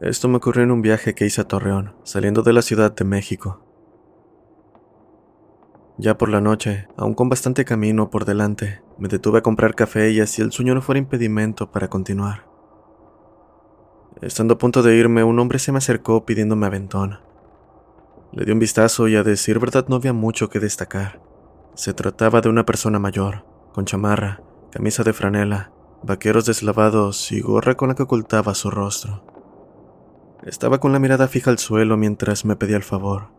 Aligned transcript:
Esto 0.00 0.28
me 0.28 0.36
ocurrió 0.36 0.62
en 0.62 0.70
un 0.70 0.82
viaje 0.82 1.14
que 1.14 1.24
hice 1.24 1.40
a 1.40 1.48
Torreón, 1.48 1.94
saliendo 2.02 2.42
de 2.42 2.52
la 2.52 2.60
Ciudad 2.60 2.94
de 2.94 3.04
México. 3.04 3.62
Ya 5.96 6.18
por 6.18 6.28
la 6.28 6.42
noche, 6.42 6.86
aún 6.98 7.14
con 7.14 7.30
bastante 7.30 7.64
camino 7.64 8.10
por 8.10 8.26
delante, 8.26 8.82
me 8.98 9.08
detuve 9.08 9.38
a 9.38 9.42
comprar 9.42 9.74
café 9.74 10.10
y 10.10 10.20
así 10.20 10.42
el 10.42 10.52
sueño 10.52 10.74
no 10.74 10.82
fuera 10.82 10.98
impedimento 10.98 11.70
para 11.70 11.88
continuar. 11.88 12.46
Estando 14.20 14.54
a 14.54 14.58
punto 14.58 14.82
de 14.82 14.94
irme, 14.96 15.24
un 15.24 15.38
hombre 15.38 15.58
se 15.58 15.72
me 15.72 15.78
acercó 15.78 16.26
pidiéndome 16.26 16.66
aventón. 16.66 17.20
Le 18.32 18.44
di 18.44 18.52
un 18.52 18.58
vistazo 18.58 19.08
y 19.08 19.16
a 19.16 19.22
decir 19.22 19.58
verdad 19.58 19.86
no 19.88 19.96
había 19.96 20.12
mucho 20.12 20.50
que 20.50 20.60
destacar. 20.60 21.22
Se 21.74 21.94
trataba 21.94 22.42
de 22.42 22.50
una 22.50 22.66
persona 22.66 22.98
mayor, 22.98 23.46
con 23.72 23.86
chamarra, 23.86 24.42
camisa 24.70 25.02
de 25.04 25.14
franela, 25.14 25.72
vaqueros 26.02 26.44
deslavados 26.44 27.32
y 27.32 27.40
gorra 27.40 27.76
con 27.76 27.88
la 27.88 27.94
que 27.94 28.02
ocultaba 28.02 28.54
su 28.54 28.70
rostro. 28.70 29.35
Estaba 30.46 30.78
con 30.78 30.92
la 30.92 31.00
mirada 31.00 31.26
fija 31.26 31.50
al 31.50 31.58
suelo 31.58 31.96
mientras 31.96 32.44
me 32.44 32.54
pedía 32.54 32.76
el 32.76 32.84
favor. 32.84 33.30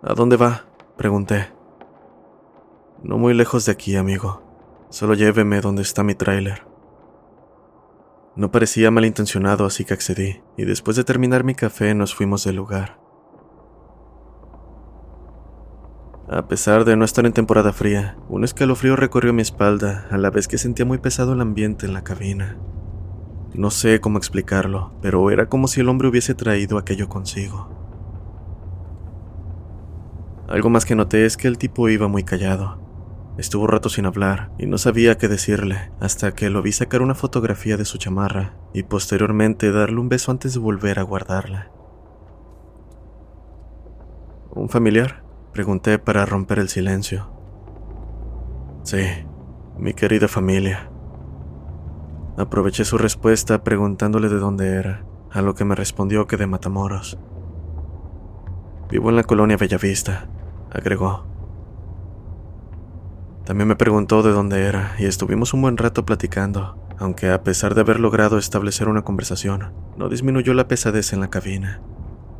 ¿A 0.00 0.14
dónde 0.14 0.36
va? 0.36 0.64
pregunté. 0.96 1.48
No 3.02 3.18
muy 3.18 3.34
lejos 3.34 3.66
de 3.66 3.72
aquí, 3.72 3.96
amigo. 3.96 4.40
Solo 4.90 5.14
lléveme 5.14 5.60
donde 5.60 5.82
está 5.82 6.04
mi 6.04 6.14
tráiler. 6.14 6.64
No 8.36 8.52
parecía 8.52 8.92
malintencionado, 8.92 9.66
así 9.66 9.84
que 9.84 9.94
accedí, 9.94 10.40
y 10.56 10.66
después 10.66 10.96
de 10.96 11.02
terminar 11.02 11.42
mi 11.42 11.56
café 11.56 11.92
nos 11.92 12.14
fuimos 12.14 12.44
del 12.44 12.54
lugar. 12.54 13.00
A 16.28 16.46
pesar 16.46 16.84
de 16.84 16.96
no 16.96 17.04
estar 17.04 17.26
en 17.26 17.32
temporada 17.32 17.72
fría, 17.72 18.16
un 18.28 18.44
escalofrío 18.44 18.94
recorrió 18.94 19.32
mi 19.32 19.42
espalda 19.42 20.06
a 20.12 20.16
la 20.16 20.30
vez 20.30 20.46
que 20.46 20.58
sentía 20.58 20.86
muy 20.86 20.98
pesado 20.98 21.32
el 21.32 21.40
ambiente 21.40 21.86
en 21.86 21.92
la 21.92 22.04
cabina. 22.04 22.56
No 23.54 23.70
sé 23.70 24.00
cómo 24.00 24.16
explicarlo, 24.18 24.92
pero 25.02 25.30
era 25.30 25.46
como 25.46 25.68
si 25.68 25.80
el 25.80 25.88
hombre 25.88 26.08
hubiese 26.08 26.34
traído 26.34 26.78
aquello 26.78 27.08
consigo. 27.08 27.68
Algo 30.48 30.70
más 30.70 30.84
que 30.84 30.94
noté 30.94 31.26
es 31.26 31.36
que 31.36 31.48
el 31.48 31.58
tipo 31.58 31.88
iba 31.88 32.08
muy 32.08 32.24
callado. 32.24 32.78
Estuvo 33.38 33.66
rato 33.66 33.88
sin 33.88 34.04
hablar 34.04 34.52
y 34.58 34.66
no 34.66 34.76
sabía 34.76 35.16
qué 35.16 35.28
decirle 35.28 35.90
hasta 36.00 36.34
que 36.34 36.50
lo 36.50 36.62
vi 36.62 36.72
sacar 36.72 37.00
una 37.00 37.14
fotografía 37.14 37.76
de 37.76 37.86
su 37.86 37.96
chamarra 37.96 38.56
y 38.74 38.82
posteriormente 38.82 39.72
darle 39.72 40.00
un 40.00 40.10
beso 40.10 40.30
antes 40.30 40.52
de 40.52 40.60
volver 40.60 40.98
a 40.98 41.02
guardarla. 41.02 41.70
¿Un 44.50 44.68
familiar? 44.68 45.24
Pregunté 45.52 45.98
para 45.98 46.26
romper 46.26 46.58
el 46.58 46.68
silencio. 46.68 47.30
Sí, 48.82 49.06
mi 49.78 49.94
querida 49.94 50.28
familia. 50.28 50.91
Aproveché 52.36 52.84
su 52.84 52.96
respuesta 52.96 53.62
preguntándole 53.62 54.28
de 54.28 54.38
dónde 54.38 54.74
era, 54.74 55.04
a 55.30 55.42
lo 55.42 55.54
que 55.54 55.64
me 55.64 55.74
respondió 55.74 56.26
que 56.26 56.36
de 56.36 56.46
Matamoros. 56.46 57.18
Vivo 58.90 59.10
en 59.10 59.16
la 59.16 59.24
colonia 59.24 59.56
Bellavista, 59.56 60.28
agregó. 60.70 61.26
También 63.44 63.68
me 63.68 63.76
preguntó 63.76 64.22
de 64.22 64.30
dónde 64.30 64.64
era 64.64 64.94
y 64.98 65.04
estuvimos 65.04 65.52
un 65.52 65.62
buen 65.62 65.76
rato 65.76 66.06
platicando, 66.06 66.76
aunque 66.98 67.30
a 67.30 67.42
pesar 67.42 67.74
de 67.74 67.82
haber 67.82 68.00
logrado 68.00 68.38
establecer 68.38 68.88
una 68.88 69.02
conversación, 69.02 69.72
no 69.96 70.08
disminuyó 70.08 70.54
la 70.54 70.68
pesadez 70.68 71.12
en 71.12 71.20
la 71.20 71.28
cabina. 71.28 71.82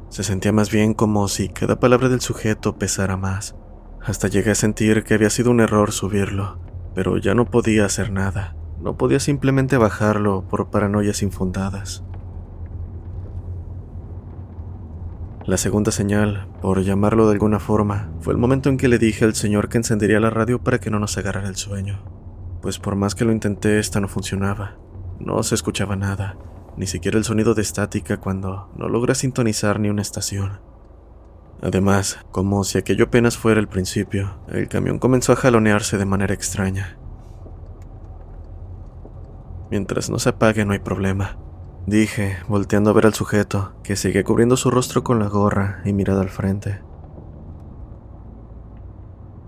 Se 0.09 0.23
sentía 0.23 0.53
más 0.53 0.71
bien 0.71 0.95
como 0.95 1.27
si 1.29 1.49
cada 1.49 1.81
palabra 1.81 2.09
del 2.09 2.21
sujeto 2.21 2.79
pesara 2.79 3.17
más. 3.17 3.57
Hasta 4.01 4.29
llegué 4.29 4.53
a 4.53 4.55
sentir 4.55 5.05
que 5.05 5.15
había 5.15 5.31
sido 5.31 5.51
un 5.51 5.61
error 5.61 5.93
subirlo, 5.93 6.61
pero 6.95 7.19
ya 7.19 7.35
no 7.35 7.47
podía 7.47 7.85
hacer 7.85 8.11
nada. 8.13 8.57
No 8.83 8.97
podía 8.97 9.21
simplemente 9.21 9.77
bajarlo 9.77 10.43
por 10.49 10.71
paranoias 10.71 11.23
infundadas. 11.23 12.03
La 15.47 15.57
segunda 15.57 15.93
señal, 15.93 16.49
por 16.61 16.83
llamarlo 16.83 17.27
de 17.27 17.33
alguna 17.33 17.61
forma, 17.61 18.11
fue 18.21 18.33
el 18.33 18.39
momento 18.39 18.69
en 18.69 18.77
que 18.77 18.89
le 18.89 18.99
dije 18.99 19.25
al 19.25 19.35
señor 19.35 19.69
que 19.69 19.79
encendería 19.79 20.19
la 20.19 20.31
radio 20.31 20.61
para 20.61 20.79
que 20.79 20.91
no 20.91 20.99
nos 20.99 21.17
agarrara 21.17 21.49
el 21.49 21.57
sueño, 21.57 22.01
pues 22.61 22.79
por 22.79 22.97
más 22.97 23.15
que 23.15 23.25
lo 23.25 23.33
intenté, 23.33 23.79
esta 23.79 24.01
no 24.01 24.09
funcionaba. 24.09 24.77
No 25.21 25.43
se 25.43 25.55
escuchaba 25.55 25.95
nada, 25.95 26.37
ni 26.77 26.87
siquiera 26.87 27.19
el 27.19 27.25
sonido 27.25 27.55
de 27.55 27.63
estática 27.63 28.19
cuando 28.19 28.71
no 28.77 28.89
logra 28.89 29.15
sintonizar 29.15 29.79
ni 29.79 29.91
una 29.91 30.03
estación. 30.03 30.61
Además, 31.61 32.19
como 32.33 32.65
si 32.65 32.79
aquello 32.79 33.05
apenas 33.05 33.37
fuera 33.37 33.61
el 33.61 33.69
principio, 33.69 34.39
el 34.49 34.67
camión 34.67 34.99
comenzó 34.99 35.33
a 35.33 35.37
jalonearse 35.37 35.99
de 35.99 36.05
manera 36.05 36.35
extraña. 36.35 36.99
Mientras 39.73 40.11
no 40.11 40.19
se 40.19 40.29
apague 40.29 40.67
no 40.67 40.75
hay 40.75 40.81
problema, 40.81 41.39
dije, 41.87 42.37
volteando 42.47 42.91
a 42.91 42.93
ver 42.93 43.07
al 43.07 43.15
sujeto, 43.15 43.73
que 43.83 43.97
seguía 43.97 44.23
cubriendo 44.23 44.59
su 44.59 44.71
rostro 44.71 45.03
con 45.03 45.19
la 45.19 45.29
gorra 45.29 45.81
y 45.87 45.95
mirada 45.95 46.21
al 46.21 46.29
frente. 46.29 46.83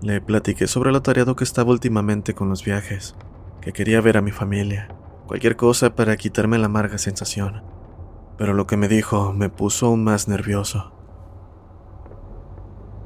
Le 0.01 0.21
platiqué 0.21 0.65
sobre 0.65 0.91
lo 0.91 1.03
tareado 1.03 1.35
que 1.35 1.43
estaba 1.43 1.69
últimamente 1.69 2.33
con 2.33 2.49
los 2.49 2.65
viajes, 2.65 3.15
que 3.61 3.71
quería 3.71 4.01
ver 4.01 4.17
a 4.17 4.23
mi 4.23 4.31
familia, 4.31 4.87
cualquier 5.27 5.57
cosa 5.57 5.93
para 5.93 6.17
quitarme 6.17 6.57
la 6.57 6.65
amarga 6.65 6.97
sensación. 6.97 7.61
Pero 8.35 8.55
lo 8.55 8.65
que 8.65 8.77
me 8.77 8.87
dijo 8.87 9.31
me 9.31 9.49
puso 9.49 9.85
aún 9.85 10.03
más 10.03 10.27
nervioso. 10.27 10.91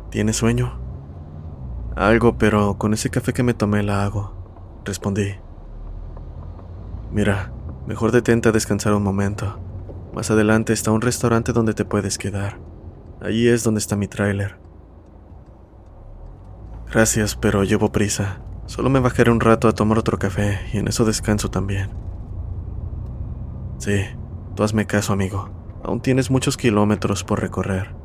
¿Tienes 0.09 0.37
sueño? 0.37 0.79
Algo, 1.97 2.37
pero 2.37 2.77
con 2.77 2.93
ese 2.93 3.09
café 3.09 3.33
que 3.33 3.43
me 3.43 3.53
tomé 3.53 3.83
la 3.83 4.05
hago, 4.05 4.81
respondí. 4.85 5.35
Mira, 7.11 7.51
mejor 7.87 8.11
detente 8.11 8.49
a 8.49 8.51
descansar 8.51 8.93
un 8.93 9.03
momento. 9.03 9.59
Más 10.13 10.29
adelante 10.29 10.73
está 10.73 10.91
un 10.91 11.01
restaurante 11.01 11.53
donde 11.53 11.73
te 11.73 11.85
puedes 11.85 12.17
quedar. 12.17 12.59
Allí 13.21 13.47
es 13.47 13.63
donde 13.63 13.79
está 13.79 13.95
mi 13.95 14.07
tráiler. 14.07 14.57
Gracias, 16.91 17.35
pero 17.35 17.63
llevo 17.63 17.91
prisa. 17.91 18.41
Solo 18.65 18.89
me 18.89 18.99
bajaré 18.99 19.31
un 19.31 19.39
rato 19.39 19.67
a 19.67 19.73
tomar 19.73 19.97
otro 19.97 20.19
café 20.19 20.59
y 20.73 20.77
en 20.77 20.87
eso 20.87 21.05
descanso 21.05 21.49
también. 21.49 21.89
Sí, 23.79 24.03
tú 24.55 24.63
hazme 24.63 24.85
caso, 24.85 25.13
amigo. 25.13 25.49
Aún 25.83 26.01
tienes 26.01 26.29
muchos 26.29 26.57
kilómetros 26.57 27.23
por 27.23 27.41
recorrer. 27.41 27.95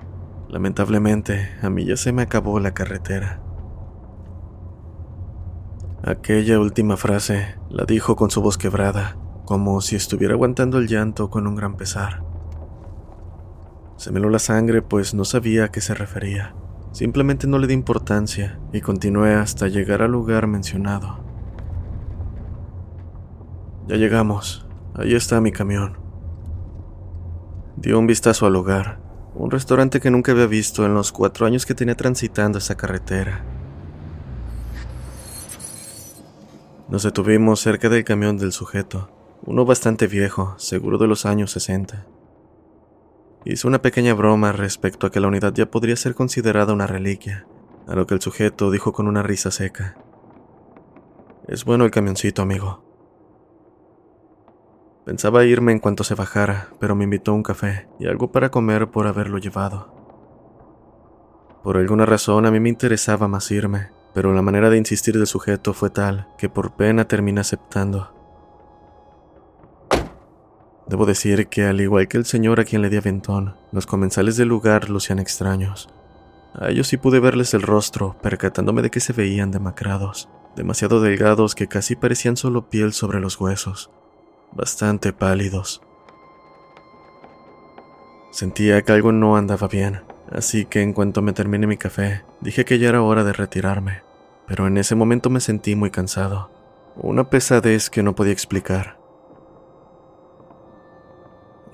Lamentablemente, 0.48 1.50
a 1.62 1.68
mí 1.68 1.84
ya 1.84 1.96
se 1.96 2.12
me 2.12 2.22
acabó 2.22 2.60
la 2.60 2.72
carretera. 2.72 3.40
Aquella 6.02 6.60
última 6.60 6.96
frase 6.96 7.56
la 7.74 7.84
dijo 7.86 8.14
con 8.14 8.30
su 8.30 8.40
voz 8.40 8.56
quebrada, 8.56 9.16
como 9.46 9.80
si 9.80 9.96
estuviera 9.96 10.34
aguantando 10.34 10.78
el 10.78 10.86
llanto 10.86 11.28
con 11.28 11.48
un 11.48 11.56
gran 11.56 11.76
pesar. 11.76 12.22
Se 13.96 14.12
me 14.12 14.20
la 14.20 14.38
sangre 14.38 14.80
pues 14.80 15.12
no 15.12 15.24
sabía 15.24 15.64
a 15.64 15.72
qué 15.72 15.80
se 15.80 15.92
refería. 15.92 16.54
Simplemente 16.92 17.48
no 17.48 17.58
le 17.58 17.66
di 17.66 17.74
importancia 17.74 18.60
y 18.72 18.80
continué 18.80 19.34
hasta 19.34 19.66
llegar 19.66 20.02
al 20.02 20.12
lugar 20.12 20.46
mencionado. 20.46 21.18
Ya 23.88 23.96
llegamos. 23.96 24.68
Ahí 24.94 25.16
está 25.16 25.40
mi 25.40 25.50
camión. 25.50 25.98
Dio 27.76 27.98
un 27.98 28.06
vistazo 28.06 28.46
al 28.46 28.54
hogar, 28.54 29.00
un 29.34 29.50
restaurante 29.50 29.98
que 29.98 30.12
nunca 30.12 30.30
había 30.30 30.46
visto 30.46 30.86
en 30.86 30.94
los 30.94 31.10
cuatro 31.10 31.44
años 31.44 31.66
que 31.66 31.74
tenía 31.74 31.96
transitando 31.96 32.58
esa 32.58 32.76
carretera. 32.76 33.53
Nos 36.94 37.02
detuvimos 37.02 37.58
cerca 37.58 37.88
del 37.88 38.04
camión 38.04 38.38
del 38.38 38.52
sujeto, 38.52 39.10
uno 39.42 39.64
bastante 39.64 40.06
viejo, 40.06 40.54
seguro 40.58 40.96
de 40.96 41.08
los 41.08 41.26
años 41.26 41.50
60. 41.50 42.06
Hizo 43.44 43.66
una 43.66 43.82
pequeña 43.82 44.14
broma 44.14 44.52
respecto 44.52 45.08
a 45.08 45.10
que 45.10 45.18
la 45.18 45.26
unidad 45.26 45.52
ya 45.54 45.68
podría 45.68 45.96
ser 45.96 46.14
considerada 46.14 46.72
una 46.72 46.86
reliquia, 46.86 47.48
a 47.88 47.96
lo 47.96 48.06
que 48.06 48.14
el 48.14 48.20
sujeto 48.20 48.70
dijo 48.70 48.92
con 48.92 49.08
una 49.08 49.24
risa 49.24 49.50
seca. 49.50 49.96
Es 51.48 51.64
bueno 51.64 51.84
el 51.84 51.90
camioncito, 51.90 52.42
amigo. 52.42 52.84
Pensaba 55.04 55.44
irme 55.44 55.72
en 55.72 55.80
cuanto 55.80 56.04
se 56.04 56.14
bajara, 56.14 56.68
pero 56.78 56.94
me 56.94 57.02
invitó 57.02 57.32
a 57.32 57.34
un 57.34 57.42
café 57.42 57.88
y 57.98 58.06
algo 58.06 58.30
para 58.30 58.52
comer 58.52 58.92
por 58.92 59.08
haberlo 59.08 59.38
llevado. 59.38 59.92
Por 61.64 61.76
alguna 61.76 62.06
razón 62.06 62.46
a 62.46 62.52
mí 62.52 62.60
me 62.60 62.68
interesaba 62.68 63.26
más 63.26 63.50
irme, 63.50 63.90
pero 64.14 64.32
la 64.32 64.42
manera 64.42 64.70
de 64.70 64.78
insistir 64.78 65.18
del 65.18 65.26
sujeto 65.26 65.74
fue 65.74 65.90
tal 65.90 66.28
que 66.38 66.48
por 66.48 66.72
pena 66.76 67.06
terminé 67.06 67.40
aceptando. 67.40 68.12
Debo 70.86 71.06
decir 71.06 71.48
que 71.48 71.64
al 71.64 71.80
igual 71.80 72.08
que 72.08 72.18
el 72.18 72.24
señor 72.24 72.60
a 72.60 72.64
quien 72.64 72.82
le 72.82 72.90
di 72.90 72.96
aventón, 72.96 73.56
los 73.72 73.86
comensales 73.86 74.36
del 74.36 74.48
lugar 74.48 74.90
lucían 74.90 75.18
extraños. 75.18 75.88
A 76.54 76.68
ellos 76.68 76.86
sí 76.86 76.96
pude 76.96 77.18
verles 77.18 77.52
el 77.54 77.62
rostro, 77.62 78.16
percatándome 78.22 78.82
de 78.82 78.90
que 78.90 79.00
se 79.00 79.12
veían 79.12 79.50
demacrados, 79.50 80.28
demasiado 80.54 81.00
delgados 81.00 81.54
que 81.54 81.66
casi 81.66 81.96
parecían 81.96 82.36
solo 82.36 82.68
piel 82.68 82.92
sobre 82.92 83.18
los 83.18 83.40
huesos, 83.40 83.90
bastante 84.52 85.12
pálidos. 85.12 85.82
Sentía 88.30 88.82
que 88.82 88.92
algo 88.92 89.10
no 89.10 89.36
andaba 89.36 89.66
bien, 89.66 90.02
así 90.30 90.64
que 90.64 90.82
en 90.82 90.92
cuanto 90.92 91.22
me 91.22 91.32
terminé 91.32 91.66
mi 91.66 91.76
café, 91.76 92.24
dije 92.40 92.64
que 92.64 92.78
ya 92.78 92.88
era 92.88 93.02
hora 93.02 93.24
de 93.24 93.32
retirarme, 93.32 94.02
pero 94.46 94.66
en 94.66 94.76
ese 94.78 94.94
momento 94.94 95.30
me 95.30 95.40
sentí 95.40 95.74
muy 95.74 95.90
cansado, 95.90 96.50
una 96.96 97.28
pesadez 97.30 97.90
que 97.90 98.02
no 98.02 98.14
podía 98.14 98.32
explicar. 98.32 98.98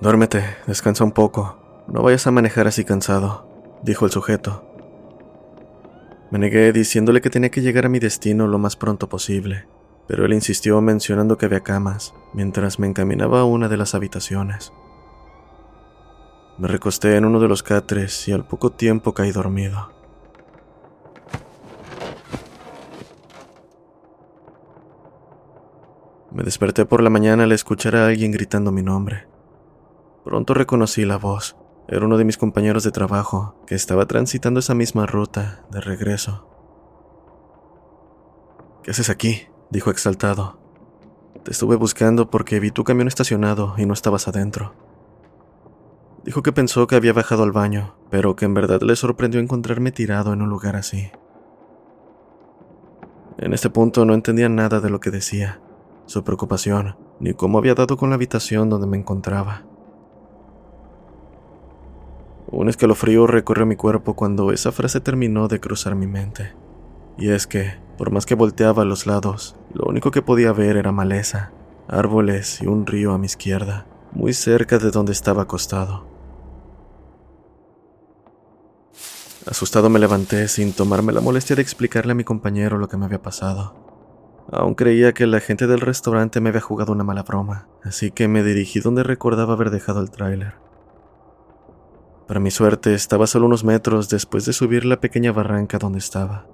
Duérmete, 0.00 0.44
descansa 0.67 1.05
un 1.05 1.12
poco, 1.12 1.58
no 1.87 2.02
vayas 2.02 2.26
a 2.26 2.31
manejar 2.31 2.67
así 2.67 2.85
cansado, 2.85 3.47
dijo 3.82 4.06
el 4.06 4.12
sujeto. 4.12 4.64
Me 6.31 6.38
negué 6.38 6.73
diciéndole 6.73 7.20
que 7.20 7.31
tenía 7.31 7.50
que 7.50 7.61
llegar 7.61 7.87
a 7.87 7.88
mi 7.88 7.99
destino 7.99 8.47
lo 8.47 8.58
más 8.58 8.76
pronto 8.76 9.08
posible, 9.08 9.67
pero 10.06 10.25
él 10.25 10.32
insistió 10.32 10.81
mencionando 10.81 11.37
que 11.37 11.47
había 11.47 11.61
camas, 11.61 12.14
mientras 12.32 12.79
me 12.79 12.87
encaminaba 12.87 13.41
a 13.41 13.44
una 13.44 13.69
de 13.69 13.76
las 13.76 13.94
habitaciones. 13.94 14.73
Me 16.61 16.69
recosté 16.69 17.17
en 17.17 17.25
uno 17.25 17.41
de 17.41 17.49
los 17.49 17.62
catres 17.62 18.29
y 18.29 18.33
al 18.33 18.45
poco 18.45 18.69
tiempo 18.69 19.15
caí 19.15 19.33
dormido. 19.33 19.89
Me 26.31 26.43
desperté 26.43 26.85
por 26.85 27.03
la 27.03 27.09
mañana 27.09 27.45
al 27.45 27.53
escuchar 27.53 27.97
a 27.97 28.07
alguien 28.07 28.31
gritando 28.31 28.73
mi 28.73 28.83
nombre. 28.83 29.27
Pronto 30.23 30.53
reconocí 30.53 31.07
la 31.07 31.17
voz. 31.17 31.57
Era 31.89 32.05
uno 32.05 32.19
de 32.19 32.27
mis 32.27 32.37
compañeros 32.37 32.85
de 32.85 32.91
trabajo 32.91 33.55
que 33.67 33.75
estaba 33.75 34.05
transitando 34.05 34.61
esa 34.61 34.75
misma 34.75 35.07
ruta 35.07 35.65
de 35.71 35.81
regreso. 35.81 36.47
¿Qué 38.83 38.91
haces 38.91 39.09
aquí? 39.09 39.47
dijo 39.71 39.91
exaltado. 39.91 40.59
Te 41.43 41.53
estuve 41.53 41.77
buscando 41.77 42.29
porque 42.29 42.61
vi 42.61 42.71
tu 42.71 42.85
camión 42.85 43.09
estacionado 43.09 43.77
y 43.79 43.87
no 43.87 43.95
estabas 43.95 44.29
adentro. 44.29 44.90
Dijo 46.25 46.43
que 46.43 46.53
pensó 46.53 46.87
que 46.87 46.97
había 46.97 47.15
bajado 47.15 47.43
al 47.43 47.53
baño, 47.53 47.95
pero 48.11 48.37
que 48.37 48.45
en 48.45 48.55
verdad 48.55 48.83
le 48.83 48.95
sorprendió 48.95 49.41
encontrarme 49.41 49.91
tirado 49.91 50.33
en 50.33 50.43
un 50.43 50.51
lugar 50.51 50.77
así. 50.77 51.11
En 53.39 53.55
este 53.55 53.71
punto 53.71 54.05
no 54.05 54.13
entendía 54.13 54.51
nada 54.51 54.81
de 54.81 54.91
lo 54.91 55.01
que 55.01 55.11
decía, 55.11 55.63
su 56.05 56.23
preocupación, 56.23 56.97
ni 57.21 57.33
cómo 57.33 57.57
había 57.57 57.75
dado 57.75 57.97
con 57.97 58.11
la 58.11 58.17
habitación 58.17 58.69
donde 58.69 58.87
me 58.87 58.99
encontraba. 58.99 59.63
Un 62.51 62.69
escalofrío 62.69 63.27
recorrió 63.27 63.65
mi 63.65 63.77
cuerpo 63.77 64.15
cuando 64.15 64.53
esa 64.53 64.73
frase 64.73 65.01
terminó 65.01 65.49
de 65.49 65.61
cruzar 65.61 65.95
mi 65.95 66.07
mente. 66.07 66.53
Y 67.17 67.31
es 67.31 67.47
que, 67.47 67.75
por 67.97 68.11
más 68.11 68.27
que 68.27 68.35
volteaba 68.35 68.83
a 68.83 68.87
los 68.87 69.07
lados, 69.07 69.57
lo 69.73 69.87
único 69.89 70.11
que 70.11 70.21
podía 70.21 70.53
ver 70.53 70.77
era 70.77 70.93
maleza, 70.93 71.53
árboles 71.89 72.61
y 72.61 72.67
un 72.67 72.87
río 72.87 73.13
a 73.13 73.19
mi 73.19 73.27
izquierda, 73.27 73.87
muy 74.13 74.35
cerca 74.35 74.79
de 74.79 74.91
donde 74.91 75.13
estaba 75.13 75.43
acostado. 75.43 76.10
Asustado 79.47 79.89
me 79.89 79.99
levanté 79.99 80.49
sin 80.49 80.75
tomarme 80.75 81.15
la 81.15 81.23
molestia 81.23 81.57
de 81.57 81.63
explicarle 81.63 82.13
a 82.13 82.15
mi 82.15 82.25
compañero 82.25 82.77
lo 82.77 82.89
que 82.89 82.99
me 82.99 83.07
había 83.07 83.23
pasado. 83.23 83.75
Aún 84.53 84.75
creía 84.75 85.15
que 85.15 85.27
la 85.27 85.41
gente 85.41 85.67
del 85.67 85.81
restaurante 85.81 86.41
me 86.41 86.51
había 86.51 86.61
jugado 86.61 86.93
una 86.93 87.05
mala 87.05 87.23
broma, 87.23 87.67
así 87.83 88.11
que 88.11 88.29
me 88.29 88.43
dirigí 88.43 88.81
donde 88.81 89.03
recordaba 89.03 89.55
haber 89.55 89.71
dejado 89.71 90.03
el 90.03 90.11
tráiler. 90.11 90.55
Para 92.29 92.39
mi 92.39 92.51
suerte, 92.51 92.93
estaba 92.93 93.27
solo 93.27 93.47
unos 93.47 93.65
metros 93.65 94.11
después 94.11 94.45
de 94.45 94.53
subir 94.53 94.85
la 94.85 95.01
pequeña 95.01 95.33
barranca 95.33 95.79
donde 95.79 96.01
estaba. 96.01 96.47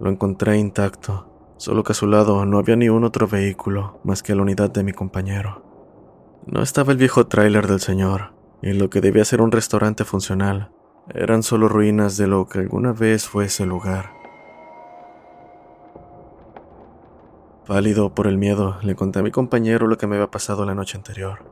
Lo 0.00 0.08
encontré 0.08 0.56
intacto, 0.56 1.52
solo 1.58 1.84
que 1.84 1.92
a 1.92 1.94
su 1.94 2.06
lado 2.06 2.46
no 2.46 2.58
había 2.58 2.76
ni 2.76 2.88
un 2.88 3.04
otro 3.04 3.28
vehículo 3.28 4.00
más 4.02 4.22
que 4.22 4.34
la 4.34 4.42
unidad 4.42 4.70
de 4.70 4.82
mi 4.82 4.92
compañero. 4.92 5.62
No 6.46 6.62
estaba 6.62 6.92
el 6.92 6.98
viejo 6.98 7.26
tráiler 7.26 7.66
del 7.66 7.80
señor, 7.80 8.32
y 8.62 8.72
lo 8.72 8.88
que 8.88 9.02
debía 9.02 9.26
ser 9.26 9.42
un 9.42 9.52
restaurante 9.52 10.04
funcional 10.04 10.70
eran 11.14 11.42
solo 11.42 11.68
ruinas 11.68 12.16
de 12.16 12.26
lo 12.26 12.48
que 12.48 12.58
alguna 12.58 12.92
vez 12.92 13.26
fue 13.26 13.46
ese 13.46 13.66
lugar. 13.66 14.12
Pálido 17.66 18.14
por 18.14 18.26
el 18.26 18.38
miedo, 18.38 18.78
le 18.82 18.94
conté 18.94 19.18
a 19.18 19.22
mi 19.22 19.30
compañero 19.30 19.86
lo 19.86 19.98
que 19.98 20.06
me 20.06 20.16
había 20.16 20.30
pasado 20.30 20.64
la 20.64 20.74
noche 20.74 20.96
anterior. 20.96 21.44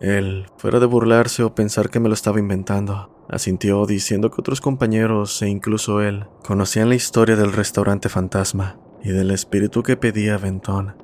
Él, 0.00 0.46
fuera 0.56 0.80
de 0.80 0.86
burlarse 0.86 1.42
o 1.42 1.54
pensar 1.54 1.90
que 1.90 2.00
me 2.00 2.08
lo 2.08 2.14
estaba 2.14 2.40
inventando, 2.40 3.10
asintió 3.28 3.86
diciendo 3.86 4.30
que 4.30 4.40
otros 4.40 4.60
compañeros 4.60 5.40
e 5.42 5.48
incluso 5.48 6.00
él 6.00 6.26
conocían 6.42 6.88
la 6.88 6.94
historia 6.94 7.36
del 7.36 7.52
restaurante 7.52 8.08
fantasma 8.08 8.78
y 9.04 9.10
del 9.10 9.30
espíritu 9.30 9.82
que 9.82 9.96
pedía 9.96 10.38
Ventón, 10.38 10.96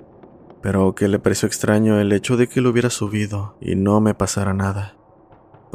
pero 0.63 0.95
que 0.95 1.09
le 1.09 1.19
pareció 1.19 1.47
extraño 1.47 2.01
el 2.01 2.13
hecho 2.13 2.37
de 2.37 2.49
que 2.49 2.61
lo 2.61 2.71
hubiera 2.71 2.91
subido 2.91 3.57
y 3.61 3.77
no 3.77 4.01
me 4.01 4.15
pasara 4.15 4.53
nada. 4.53 4.96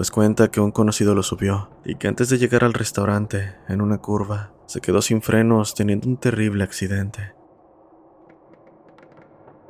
Pues 0.01 0.09
cuenta 0.09 0.49
que 0.49 0.59
un 0.59 0.71
conocido 0.71 1.13
lo 1.13 1.21
subió 1.21 1.69
y 1.85 1.93
que 1.93 2.07
antes 2.07 2.27
de 2.29 2.39
llegar 2.39 2.63
al 2.63 2.73
restaurante, 2.73 3.53
en 3.67 3.81
una 3.81 3.99
curva, 3.99 4.51
se 4.65 4.81
quedó 4.81 4.99
sin 4.99 5.21
frenos 5.21 5.75
teniendo 5.75 6.07
un 6.07 6.17
terrible 6.17 6.63
accidente. 6.63 7.35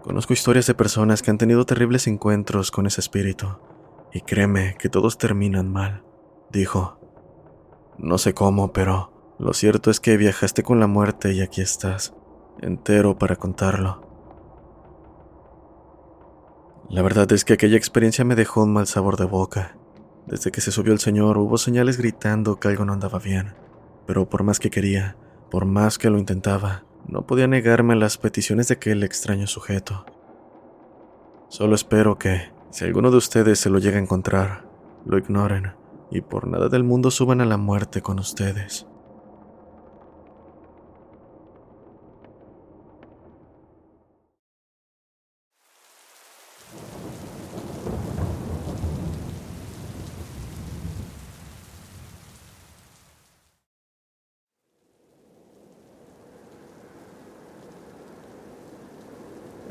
Conozco 0.01 0.31
historias 0.31 0.67
de 0.67 0.73
personas 0.73 1.21
que 1.21 1.31
han 1.31 1.37
tenido 1.37 1.65
terribles 1.65 2.07
encuentros 2.07 2.71
con 2.71 2.87
ese 2.87 3.01
espíritu, 3.01 3.57
y 4.13 4.21
créeme 4.21 4.77
que 4.79 4.87
todos 4.87 5.17
terminan 5.17 5.69
mal, 5.69 6.05
dijo. 6.49 6.97
No 7.97 8.17
sé 8.17 8.33
cómo, 8.33 8.71
pero 8.71 9.35
lo 9.37 9.51
cierto 9.51 9.91
es 9.91 9.99
que 9.99 10.15
viajaste 10.15 10.63
con 10.63 10.79
la 10.79 10.87
muerte 10.87 11.33
y 11.33 11.41
aquí 11.41 11.59
estás, 11.59 12.15
entero 12.61 13.17
para 13.17 13.35
contarlo. 13.35 14.07
La 16.87 17.01
verdad 17.01 17.29
es 17.33 17.43
que 17.43 17.51
aquella 17.51 17.75
experiencia 17.75 18.23
me 18.23 18.35
dejó 18.35 18.63
un 18.63 18.71
mal 18.71 18.87
sabor 18.87 19.17
de 19.17 19.25
boca. 19.25 19.75
Desde 20.27 20.51
que 20.51 20.61
se 20.61 20.71
subió 20.71 20.93
el 20.93 20.99
señor 20.99 21.37
hubo 21.37 21.57
señales 21.57 21.97
gritando 21.97 22.59
que 22.59 22.67
algo 22.67 22.85
no 22.85 22.93
andaba 22.93 23.19
bien, 23.19 23.53
pero 24.05 24.29
por 24.29 24.43
más 24.43 24.59
que 24.59 24.69
quería, 24.69 25.15
por 25.49 25.65
más 25.65 25.97
que 25.97 26.09
lo 26.09 26.17
intentaba, 26.17 26.83
no 27.07 27.25
podía 27.25 27.47
negarme 27.47 27.95
las 27.95 28.17
peticiones 28.17 28.67
de 28.67 28.75
aquel 28.75 29.03
extraño 29.03 29.47
sujeto. 29.47 30.05
Solo 31.49 31.75
espero 31.75 32.17
que, 32.17 32.51
si 32.69 32.85
alguno 32.85 33.11
de 33.11 33.17
ustedes 33.17 33.59
se 33.59 33.69
lo 33.69 33.79
llega 33.79 33.97
a 33.97 34.01
encontrar, 34.01 34.65
lo 35.05 35.17
ignoren 35.17 35.73
y 36.11 36.21
por 36.21 36.47
nada 36.47 36.69
del 36.69 36.83
mundo 36.83 37.09
suban 37.09 37.41
a 37.41 37.45
la 37.45 37.57
muerte 37.57 38.01
con 38.01 38.19
ustedes. 38.19 38.85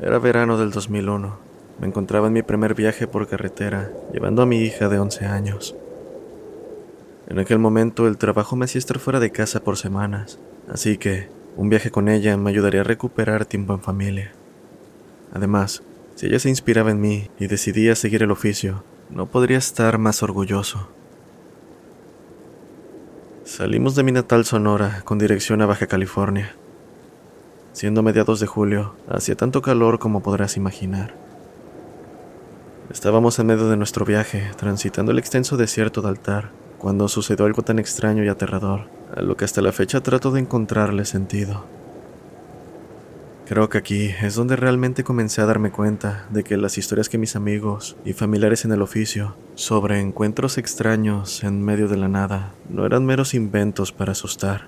Era 0.01 0.17
verano 0.17 0.57
del 0.57 0.71
2001. 0.71 1.37
Me 1.79 1.85
encontraba 1.85 2.25
en 2.25 2.33
mi 2.33 2.41
primer 2.41 2.73
viaje 2.73 3.05
por 3.05 3.27
carretera, 3.27 3.91
llevando 4.11 4.41
a 4.41 4.47
mi 4.47 4.57
hija 4.61 4.89
de 4.89 4.97
11 4.97 5.25
años. 5.25 5.75
En 7.27 7.37
aquel 7.37 7.59
momento 7.59 8.07
el 8.07 8.17
trabajo 8.17 8.55
me 8.55 8.65
hacía 8.65 8.79
estar 8.79 8.97
fuera 8.97 9.19
de 9.19 9.31
casa 9.31 9.63
por 9.63 9.77
semanas, 9.77 10.39
así 10.67 10.97
que 10.97 11.29
un 11.55 11.69
viaje 11.69 11.91
con 11.91 12.09
ella 12.09 12.35
me 12.35 12.49
ayudaría 12.49 12.81
a 12.81 12.83
recuperar 12.83 13.45
tiempo 13.45 13.73
en 13.73 13.81
familia. 13.81 14.31
Además, 15.33 15.83
si 16.15 16.25
ella 16.25 16.39
se 16.39 16.49
inspiraba 16.49 16.89
en 16.89 16.99
mí 16.99 17.29
y 17.39 17.45
decidía 17.45 17.95
seguir 17.95 18.23
el 18.23 18.31
oficio, 18.31 18.83
no 19.11 19.27
podría 19.27 19.59
estar 19.59 19.99
más 19.99 20.23
orgulloso. 20.23 20.89
Salimos 23.43 23.95
de 23.95 24.01
mi 24.01 24.11
natal 24.11 24.45
Sonora 24.45 25.03
con 25.05 25.19
dirección 25.19 25.61
a 25.61 25.67
Baja 25.67 25.85
California. 25.85 26.55
Siendo 27.73 28.03
mediados 28.03 28.39
de 28.39 28.47
julio, 28.47 28.95
hacía 29.09 29.35
tanto 29.35 29.61
calor 29.61 29.97
como 29.97 30.21
podrás 30.21 30.57
imaginar. 30.57 31.13
Estábamos 32.91 33.39
en 33.39 33.47
medio 33.47 33.69
de 33.69 33.77
nuestro 33.77 34.03
viaje, 34.03 34.51
transitando 34.57 35.13
el 35.13 35.19
extenso 35.19 35.55
desierto 35.55 36.01
de 36.01 36.09
Altar, 36.09 36.51
cuando 36.77 37.07
sucedió 37.07 37.45
algo 37.45 37.61
tan 37.61 37.79
extraño 37.79 38.25
y 38.25 38.27
aterrador, 38.27 38.89
a 39.15 39.21
lo 39.21 39.37
que 39.37 39.45
hasta 39.45 39.61
la 39.61 39.71
fecha 39.71 40.01
trato 40.01 40.31
de 40.31 40.41
encontrarle 40.41 41.05
sentido. 41.05 41.63
Creo 43.47 43.69
que 43.69 43.77
aquí 43.77 44.09
es 44.21 44.35
donde 44.35 44.55
realmente 44.57 45.03
comencé 45.03 45.41
a 45.41 45.45
darme 45.45 45.71
cuenta 45.71 46.25
de 46.29 46.43
que 46.43 46.57
las 46.57 46.77
historias 46.77 47.07
que 47.07 47.17
mis 47.17 47.35
amigos 47.35 47.95
y 48.03 48.13
familiares 48.13 48.65
en 48.65 48.71
el 48.71 48.81
oficio 48.81 49.35
sobre 49.55 49.99
encuentros 49.99 50.57
extraños 50.57 51.43
en 51.43 51.63
medio 51.63 51.87
de 51.87 51.97
la 51.97 52.07
nada 52.07 52.53
no 52.69 52.85
eran 52.85 53.05
meros 53.05 53.33
inventos 53.33 53.91
para 53.91 54.13
asustar. 54.13 54.67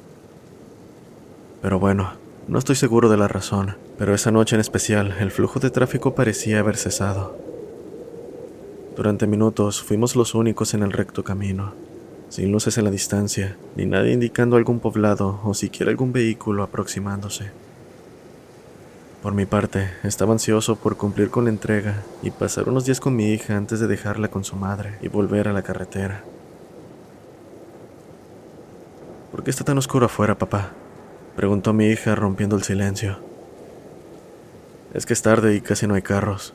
Pero 1.62 1.80
bueno, 1.80 2.23
no 2.48 2.60
estoy 2.60 2.76
seguro 2.76 3.10
de 3.10 3.18
la 3.18 3.30
razón, 3.30 3.78
pero 3.98 4.14
esa 4.14 4.32
noche 4.32 4.56
en 4.56 4.60
especial 4.60 5.16
el 5.20 5.32
flujo 5.32 5.60
de 5.60 5.70
tráfico 5.70 6.14
parecía 6.14 6.60
haber 6.60 6.76
cesado. 6.76 7.38
Durante 8.98 9.28
minutos 9.28 9.82
fuimos 9.82 10.16
los 10.16 10.36
únicos 10.36 10.74
en 10.74 10.84
el 10.84 10.92
recto 10.92 11.24
camino, 11.24 11.74
sin 12.28 12.52
luces 12.52 12.78
en 12.78 12.84
la 12.84 12.92
distancia, 12.92 13.56
ni 13.76 13.86
nadie 13.86 14.12
indicando 14.12 14.58
algún 14.58 14.82
poblado 14.82 15.40
o 15.44 15.54
siquiera 15.54 15.90
algún 15.90 16.12
vehículo 16.12 16.64
aproximándose. 16.64 17.52
Por 19.22 19.34
mi 19.34 19.46
parte, 19.46 19.90
estaba 20.04 20.34
ansioso 20.34 20.76
por 20.76 20.98
cumplir 20.98 21.30
con 21.30 21.46
la 21.46 21.50
entrega 21.50 22.04
y 22.22 22.32
pasar 22.32 22.68
unos 22.68 22.84
días 22.84 23.00
con 23.00 23.16
mi 23.16 23.32
hija 23.32 23.56
antes 23.56 23.80
de 23.80 23.88
dejarla 23.88 24.28
con 24.28 24.44
su 24.44 24.58
madre 24.58 24.98
y 25.02 25.08
volver 25.08 25.48
a 25.48 25.54
la 25.54 25.62
carretera. 25.62 26.26
¿Por 29.32 29.46
qué 29.46 29.50
está 29.50 29.64
tan 29.64 29.78
oscuro 29.78 30.08
afuera, 30.08 30.38
papá? 30.38 30.74
Preguntó 31.36 31.74
mi 31.74 31.88
hija 31.88 32.16
rompiendo 32.16 32.56
el 32.56 32.64
silencio. 32.64 33.20
Es 34.94 35.06
que 35.06 35.14
es 35.14 35.22
tarde 35.22 35.56
y 35.56 35.62
casi 35.62 35.88
no 35.88 35.96
hay 35.96 36.02
carros. 36.02 36.54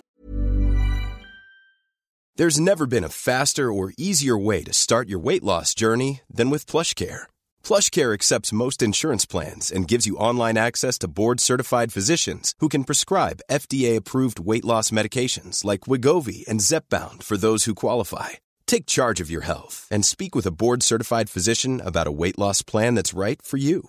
There's 2.37 2.61
never 2.61 2.87
been 2.87 3.03
a 3.03 3.09
faster 3.09 3.73
or 3.73 3.93
easier 3.99 4.39
way 4.39 4.63
to 4.63 4.73
start 4.73 5.09
your 5.09 5.19
weight 5.19 5.43
loss 5.43 5.75
journey 5.75 6.21
than 6.33 6.51
with 6.51 6.71
PlushCare. 6.71 7.27
PlushCare 7.65 8.15
accepts 8.15 8.53
most 8.53 8.81
insurance 8.81 9.27
plans 9.27 9.73
and 9.73 9.89
gives 9.89 10.07
you 10.07 10.17
online 10.21 10.57
access 10.57 10.99
to 10.99 11.09
board-certified 11.09 11.93
physicians 11.93 12.55
who 12.61 12.69
can 12.69 12.85
prescribe 12.85 13.43
FDA-approved 13.51 14.39
weight 14.39 14.65
loss 14.65 14.93
medications 14.93 15.65
like 15.65 15.89
Wigovi 15.89 16.47
and 16.47 16.61
Zepbound 16.61 17.25
for 17.25 17.37
those 17.37 17.65
who 17.65 17.75
qualify. 17.75 18.39
Take 18.69 18.87
charge 18.87 19.21
of 19.21 19.33
your 19.33 19.43
health 19.43 19.89
and 19.91 20.05
speak 20.05 20.37
with 20.37 20.47
a 20.47 20.53
board-certified 20.53 21.29
physician 21.29 21.83
about 21.85 22.07
a 22.07 22.13
weight 22.13 22.39
loss 22.39 22.63
plan 22.63 22.95
that's 22.95 23.19
right 23.19 23.43
for 23.43 23.57
you. 23.57 23.89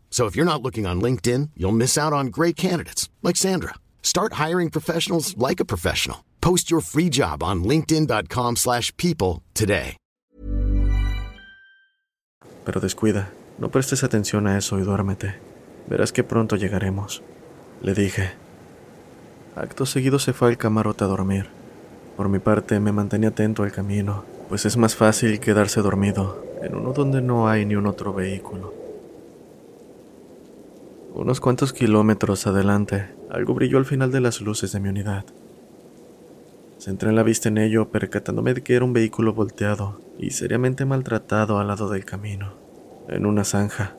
So 0.11 0.27
if 0.27 0.35
you're 0.35 0.45
not 0.45 0.61
looking 0.61 0.85
on 0.85 1.01
LinkedIn, 1.01 1.51
you'll 1.55 1.71
miss 1.71 1.97
out 1.97 2.13
on 2.13 2.27
great 2.27 2.55
candidates 2.55 3.09
like 3.23 3.37
Sandra. 3.37 3.75
Start 4.03 4.33
hiring 4.33 4.69
professionals 4.69 5.35
like 5.37 5.59
a 5.59 5.65
professional. 5.65 6.25
Post 6.41 6.69
your 6.69 6.81
free 6.81 7.09
job 7.09 7.41
on 7.41 7.63
linkedin.com/people 7.63 9.41
today. 9.53 9.97
Pero 12.63 12.79
descuida, 12.79 13.31
no 13.57 13.69
prestes 13.69 14.03
atención 14.03 14.47
a 14.47 14.57
eso 14.57 14.77
y 14.77 14.83
duérmete. 14.83 15.35
Verás 15.87 16.11
que 16.11 16.23
pronto 16.23 16.55
llegaremos. 16.55 17.23
Le 17.81 17.93
dije. 17.93 18.33
Acto 19.55 19.85
seguido 19.85 20.19
se 20.19 20.33
fue 20.33 20.49
al 20.49 20.57
camarote 20.57 21.03
a 21.03 21.07
dormir. 21.07 21.49
Por 22.15 22.29
mi 22.29 22.39
parte 22.39 22.79
me 22.79 22.91
mantenía 22.91 23.29
atento 23.29 23.63
al 23.63 23.71
camino, 23.71 24.23
pues 24.47 24.65
es 24.65 24.77
más 24.77 24.95
fácil 24.95 25.39
quedarse 25.39 25.81
dormido 25.81 26.45
en 26.61 26.75
uno 26.75 26.93
donde 26.93 27.21
no 27.21 27.49
hay 27.49 27.65
ni 27.65 27.75
un 27.75 27.87
otro 27.87 28.13
vehículo. 28.13 28.80
Unos 31.13 31.41
cuantos 31.41 31.73
kilómetros 31.73 32.47
adelante, 32.47 33.09
algo 33.29 33.53
brilló 33.53 33.77
al 33.77 33.85
final 33.85 34.11
de 34.11 34.21
las 34.21 34.39
luces 34.39 34.71
de 34.71 34.79
mi 34.79 34.87
unidad. 34.87 35.25
Centré 36.79 37.11
la 37.11 37.21
vista 37.21 37.49
en 37.49 37.57
ello, 37.57 37.89
percatándome 37.89 38.53
de 38.53 38.63
que 38.63 38.75
era 38.75 38.85
un 38.85 38.93
vehículo 38.93 39.33
volteado 39.33 39.99
y 40.17 40.31
seriamente 40.31 40.85
maltratado 40.85 41.59
al 41.59 41.67
lado 41.67 41.89
del 41.89 42.05
camino, 42.05 42.53
en 43.09 43.25
una 43.25 43.43
zanja. 43.43 43.97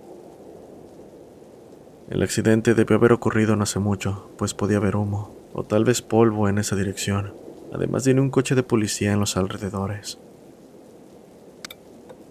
El 2.08 2.22
accidente 2.22 2.74
debió 2.74 2.96
haber 2.96 3.12
ocurrido 3.12 3.56
no 3.56 3.64
hace 3.64 3.78
mucho, 3.78 4.30
pues 4.38 4.54
podía 4.54 4.78
haber 4.78 4.96
humo, 4.96 5.36
o 5.52 5.64
tal 5.64 5.84
vez 5.84 6.00
polvo 6.00 6.48
en 6.48 6.56
esa 6.56 6.76
dirección, 6.76 7.34
además 7.74 8.04
de 8.04 8.18
un 8.18 8.30
coche 8.30 8.54
de 8.54 8.62
policía 8.62 9.12
en 9.12 9.20
los 9.20 9.36
alrededores. 9.36 10.18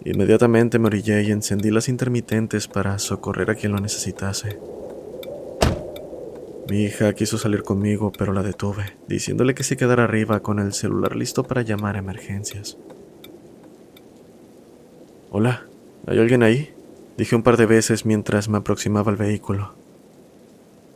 Inmediatamente 0.04 0.78
me 0.78 0.86
orillé 0.86 1.22
y 1.22 1.30
encendí 1.30 1.70
las 1.70 1.88
intermitentes 1.88 2.66
para 2.66 2.98
socorrer 2.98 3.50
a 3.50 3.54
quien 3.54 3.72
lo 3.72 3.78
necesitase. 3.78 4.58
Mi 6.68 6.84
hija 6.84 7.12
quiso 7.12 7.38
salir 7.38 7.62
conmigo, 7.62 8.12
pero 8.16 8.32
la 8.32 8.42
detuve, 8.42 8.96
diciéndole 9.06 9.54
que 9.54 9.62
se 9.62 9.76
quedara 9.76 10.04
arriba 10.04 10.40
con 10.40 10.58
el 10.58 10.72
celular 10.72 11.14
listo 11.14 11.44
para 11.44 11.62
llamar 11.62 11.96
a 11.96 12.00
emergencias. 12.00 12.78
Hola, 15.30 15.66
¿hay 16.06 16.18
alguien 16.18 16.42
ahí? 16.42 16.74
Dije 17.16 17.36
un 17.36 17.42
par 17.42 17.56
de 17.56 17.66
veces 17.66 18.04
mientras 18.04 18.48
me 18.48 18.58
aproximaba 18.58 19.10
al 19.10 19.16
vehículo. 19.16 19.74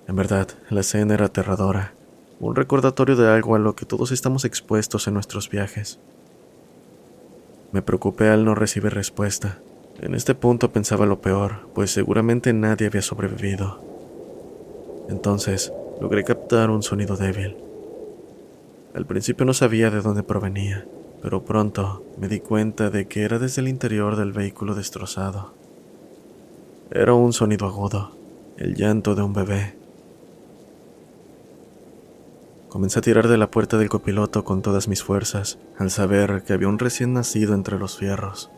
En 0.09 0.17
verdad, 0.17 0.49
la 0.71 0.81
escena 0.81 1.15
era 1.15 1.27
aterradora, 1.27 1.95
un 2.41 2.57
recordatorio 2.57 3.17
de 3.17 3.29
algo 3.29 3.55
a 3.55 3.59
lo 3.59 3.77
que 3.77 3.87
todos 3.87 4.13
estamos 4.13 4.45
expuestos 4.45 5.07
en 5.07 5.15
nuestros 5.15 5.49
viajes. 5.51 6.01
Me 7.73 7.83
preocupé 7.83 8.29
al 8.29 8.45
no 8.45 8.55
recibir 8.55 8.95
respuesta. 8.95 9.59
En 10.01 10.15
este 10.15 10.35
punto 10.35 10.73
pensaba 10.73 11.07
lo 11.07 11.21
peor, 11.21 11.69
pues 11.75 11.91
seguramente 11.91 12.53
nadie 12.53 12.87
había 12.87 13.03
sobrevivido. 13.03 13.81
Entonces, 15.09 15.73
logré 16.01 16.25
captar 16.25 16.71
un 16.71 16.83
sonido 16.83 17.17
débil. 17.17 17.57
Al 18.95 19.07
principio 19.07 19.47
no 19.47 19.55
sabía 19.55 19.91
de 19.91 20.01
dónde 20.01 20.23
provenía, 20.23 20.87
pero 21.23 21.45
pronto 21.45 22.05
me 22.19 22.29
di 22.29 22.41
cuenta 22.41 22.91
de 22.91 23.07
que 23.07 23.23
era 23.23 23.39
desde 23.39 23.61
el 23.61 23.69
interior 23.69 24.17
del 24.17 24.33
vehículo 24.33 24.75
destrozado. 24.75 25.53
Era 26.91 27.15
un 27.15 27.33
sonido 27.33 27.67
agudo, 27.67 28.13
el 28.57 28.75
llanto 28.75 29.15
de 29.15 29.23
un 29.23 29.33
bebé. 29.33 29.75
Comencé 32.76 32.99
a 32.99 33.02
tirar 33.02 33.26
de 33.26 33.38
la 33.38 33.50
puerta 33.50 33.78
del 33.78 33.88
copiloto 33.88 34.45
con 34.45 34.61
todas 34.61 34.87
mis 34.87 35.02
fuerzas, 35.02 35.59
al 35.78 35.90
saber 35.90 36.42
que 36.47 36.52
había 36.52 36.68
un 36.68 36.78
recién 36.78 37.14
nacido 37.14 37.54
entre 37.54 37.78
los 37.78 37.97
fierros. 37.97 38.50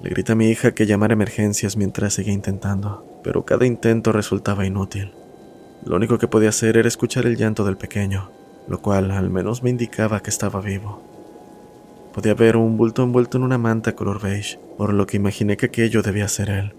Le 0.00 0.10
grité 0.10 0.30
a 0.30 0.34
mi 0.36 0.46
hija 0.46 0.74
que 0.74 0.86
llamara 0.86 1.14
emergencias 1.14 1.76
mientras 1.76 2.14
seguía 2.14 2.34
intentando, 2.34 3.04
pero 3.24 3.44
cada 3.44 3.66
intento 3.66 4.12
resultaba 4.12 4.64
inútil. 4.64 5.12
Lo 5.84 5.96
único 5.96 6.18
que 6.18 6.28
podía 6.28 6.50
hacer 6.50 6.76
era 6.76 6.86
escuchar 6.86 7.26
el 7.26 7.36
llanto 7.36 7.64
del 7.64 7.76
pequeño, 7.76 8.30
lo 8.68 8.80
cual 8.80 9.10
al 9.10 9.28
menos 9.28 9.64
me 9.64 9.70
indicaba 9.70 10.20
que 10.20 10.30
estaba 10.30 10.60
vivo. 10.60 11.02
Podía 12.14 12.34
ver 12.34 12.56
un 12.56 12.76
bulto 12.76 13.02
envuelto 13.02 13.38
en 13.38 13.42
una 13.42 13.58
manta 13.58 13.96
color 13.96 14.22
beige, 14.22 14.60
por 14.78 14.92
lo 14.92 15.04
que 15.04 15.16
imaginé 15.16 15.56
que 15.56 15.66
aquello 15.66 16.02
debía 16.02 16.28
ser 16.28 16.48
él. 16.48 16.74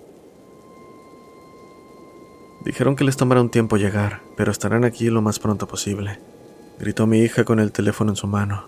Dijeron 2.63 2.95
que 2.95 3.03
les 3.03 3.17
tomará 3.17 3.41
un 3.41 3.51
tiempo 3.51 3.75
llegar, 3.75 4.21
pero 4.37 4.49
estarán 4.49 4.85
aquí 4.85 5.09
lo 5.09 5.21
más 5.21 5.39
pronto 5.39 5.67
posible, 5.67 6.19
gritó 6.79 7.07
mi 7.07 7.19
hija 7.19 7.43
con 7.43 7.59
el 7.59 7.71
teléfono 7.71 8.11
en 8.11 8.15
su 8.15 8.27
mano. 8.27 8.65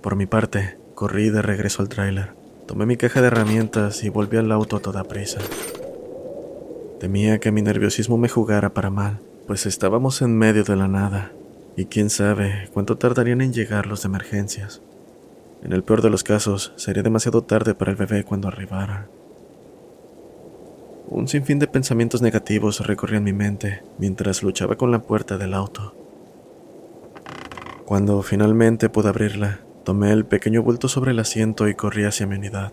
Por 0.00 0.16
mi 0.16 0.26
parte, 0.26 0.76
corrí 0.94 1.30
de 1.30 1.42
regreso 1.42 1.82
al 1.82 1.88
tráiler, 1.88 2.32
tomé 2.66 2.86
mi 2.86 2.96
caja 2.96 3.20
de 3.20 3.28
herramientas 3.28 4.02
y 4.04 4.08
volví 4.08 4.36
al 4.36 4.52
auto 4.52 4.76
a 4.76 4.80
toda 4.80 5.04
prisa. 5.04 5.40
Temía 6.98 7.38
que 7.38 7.52
mi 7.52 7.62
nerviosismo 7.62 8.18
me 8.18 8.28
jugara 8.28 8.74
para 8.74 8.90
mal, 8.90 9.20
pues 9.46 9.66
estábamos 9.66 10.22
en 10.22 10.36
medio 10.36 10.64
de 10.64 10.76
la 10.76 10.88
nada, 10.88 11.32
y 11.76 11.86
quién 11.86 12.10
sabe 12.10 12.68
cuánto 12.72 12.98
tardarían 12.98 13.40
en 13.40 13.52
llegar 13.52 13.86
los 13.86 14.02
de 14.02 14.08
emergencias. 14.08 14.82
En 15.62 15.72
el 15.72 15.82
peor 15.82 16.02
de 16.02 16.10
los 16.10 16.24
casos, 16.24 16.72
sería 16.76 17.02
demasiado 17.02 17.42
tarde 17.42 17.74
para 17.74 17.90
el 17.90 17.96
bebé 17.96 18.24
cuando 18.24 18.48
arribara. 18.48 19.08
Un 21.08 21.26
sinfín 21.26 21.58
de 21.58 21.66
pensamientos 21.66 22.22
negativos 22.22 22.86
recorrían 22.86 23.24
mi 23.24 23.32
mente 23.32 23.82
mientras 23.98 24.42
luchaba 24.42 24.76
con 24.76 24.90
la 24.90 25.00
puerta 25.00 25.38
del 25.38 25.54
auto. 25.54 25.99
Cuando 27.90 28.22
finalmente 28.22 28.88
pude 28.88 29.08
abrirla, 29.08 29.62
tomé 29.82 30.12
el 30.12 30.24
pequeño 30.24 30.62
bulto 30.62 30.86
sobre 30.86 31.10
el 31.10 31.18
asiento 31.18 31.66
y 31.66 31.74
corrí 31.74 32.04
hacia 32.04 32.24
mi 32.24 32.36
unidad. 32.36 32.72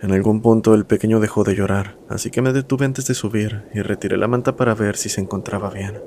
En 0.00 0.12
algún 0.12 0.40
punto 0.40 0.72
el 0.72 0.86
pequeño 0.86 1.18
dejó 1.18 1.42
de 1.42 1.56
llorar, 1.56 1.96
así 2.08 2.30
que 2.30 2.42
me 2.42 2.52
detuve 2.52 2.84
antes 2.84 3.08
de 3.08 3.14
subir 3.14 3.64
y 3.74 3.80
retiré 3.82 4.16
la 4.16 4.28
manta 4.28 4.54
para 4.54 4.76
ver 4.76 4.96
si 4.96 5.08
se 5.08 5.20
encontraba 5.20 5.68
bien. 5.68 5.98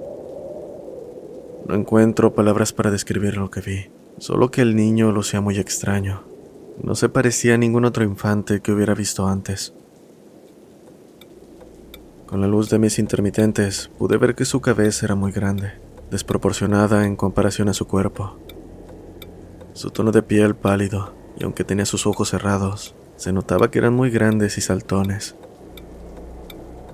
No 1.67 1.75
encuentro 1.75 2.33
palabras 2.33 2.71
para 2.71 2.91
describir 2.91 3.35
lo 3.35 3.51
que 3.51 3.59
vi, 3.59 3.87
solo 4.17 4.49
que 4.49 4.61
el 4.61 4.77
niño 4.77 5.11
lucía 5.11 5.41
muy 5.41 5.59
extraño. 5.59 6.23
No 6.81 6.95
se 6.95 7.09
parecía 7.09 7.55
a 7.55 7.57
ningún 7.57 7.83
otro 7.83 8.05
infante 8.05 8.61
que 8.61 8.71
hubiera 8.71 8.93
visto 8.93 9.27
antes. 9.27 9.73
Con 12.25 12.39
la 12.39 12.47
luz 12.47 12.69
de 12.69 12.79
mis 12.79 12.99
intermitentes 12.99 13.91
pude 13.97 14.15
ver 14.15 14.33
que 14.33 14.45
su 14.45 14.61
cabeza 14.61 15.07
era 15.07 15.15
muy 15.15 15.33
grande, 15.33 15.73
desproporcionada 16.11 17.05
en 17.05 17.15
comparación 17.15 17.69
a 17.69 17.73
su 17.73 17.87
cuerpo. 17.87 18.37
Su 19.73 19.91
tono 19.91 20.11
de 20.11 20.23
piel 20.23 20.55
pálido, 20.55 21.13
y 21.37 21.43
aunque 21.43 21.63
tenía 21.63 21.85
sus 21.85 22.05
ojos 22.07 22.29
cerrados, 22.29 22.95
se 23.15 23.31
notaba 23.31 23.69
que 23.69 23.79
eran 23.79 23.93
muy 23.93 24.09
grandes 24.09 24.57
y 24.57 24.61
saltones. 24.61 25.35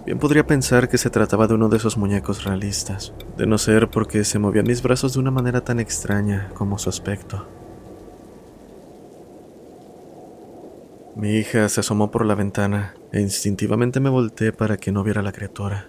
Bien 0.05 0.19
podría 0.19 0.45
pensar 0.45 0.87
que 0.87 0.99
se 0.99 1.09
trataba 1.09 1.47
de 1.47 1.55
uno 1.55 1.67
de 1.67 1.77
esos 1.77 1.97
muñecos 1.97 2.43
realistas, 2.43 3.13
de 3.37 3.47
no 3.47 3.57
ser 3.57 3.89
porque 3.89 4.23
se 4.23 4.37
movían 4.37 4.67
mis 4.67 4.83
brazos 4.83 5.13
de 5.13 5.19
una 5.19 5.31
manera 5.31 5.61
tan 5.61 5.79
extraña 5.79 6.51
como 6.53 6.77
su 6.77 6.89
aspecto. 6.89 7.47
Mi 11.15 11.37
hija 11.37 11.69
se 11.69 11.79
asomó 11.79 12.11
por 12.11 12.25
la 12.25 12.35
ventana 12.35 12.93
e 13.11 13.21
instintivamente 13.21 13.99
me 13.99 14.09
volteé 14.09 14.51
para 14.51 14.77
que 14.77 14.91
no 14.91 15.01
viera 15.03 15.21
la 15.21 15.31
criatura. 15.31 15.87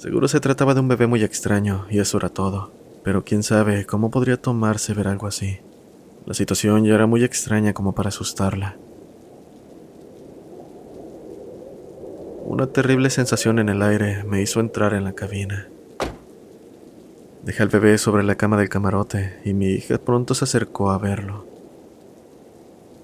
Seguro 0.00 0.28
se 0.28 0.40
trataba 0.40 0.72
de 0.72 0.80
un 0.80 0.88
bebé 0.88 1.06
muy 1.06 1.22
extraño 1.22 1.84
y 1.90 1.98
eso 1.98 2.16
era 2.16 2.30
todo, 2.30 2.72
pero 3.04 3.22
quién 3.22 3.42
sabe 3.42 3.84
cómo 3.84 4.10
podría 4.10 4.38
tomarse 4.38 4.94
ver 4.94 5.06
algo 5.06 5.26
así. 5.26 5.58
La 6.24 6.32
situación 6.32 6.86
ya 6.86 6.94
era 6.94 7.06
muy 7.06 7.22
extraña 7.22 7.74
como 7.74 7.94
para 7.94 8.08
asustarla. 8.08 8.78
Una 12.46 12.66
terrible 12.68 13.10
sensación 13.10 13.58
en 13.58 13.68
el 13.68 13.82
aire 13.82 14.24
me 14.24 14.40
hizo 14.40 14.60
entrar 14.60 14.94
en 14.94 15.04
la 15.04 15.12
cabina. 15.12 15.68
Dejé 17.44 17.62
al 17.62 17.68
bebé 17.68 17.98
sobre 17.98 18.22
la 18.22 18.36
cama 18.36 18.56
del 18.56 18.70
camarote 18.70 19.38
y 19.44 19.52
mi 19.52 19.66
hija 19.66 19.98
pronto 19.98 20.34
se 20.34 20.44
acercó 20.44 20.92
a 20.92 20.96
verlo. 20.96 21.44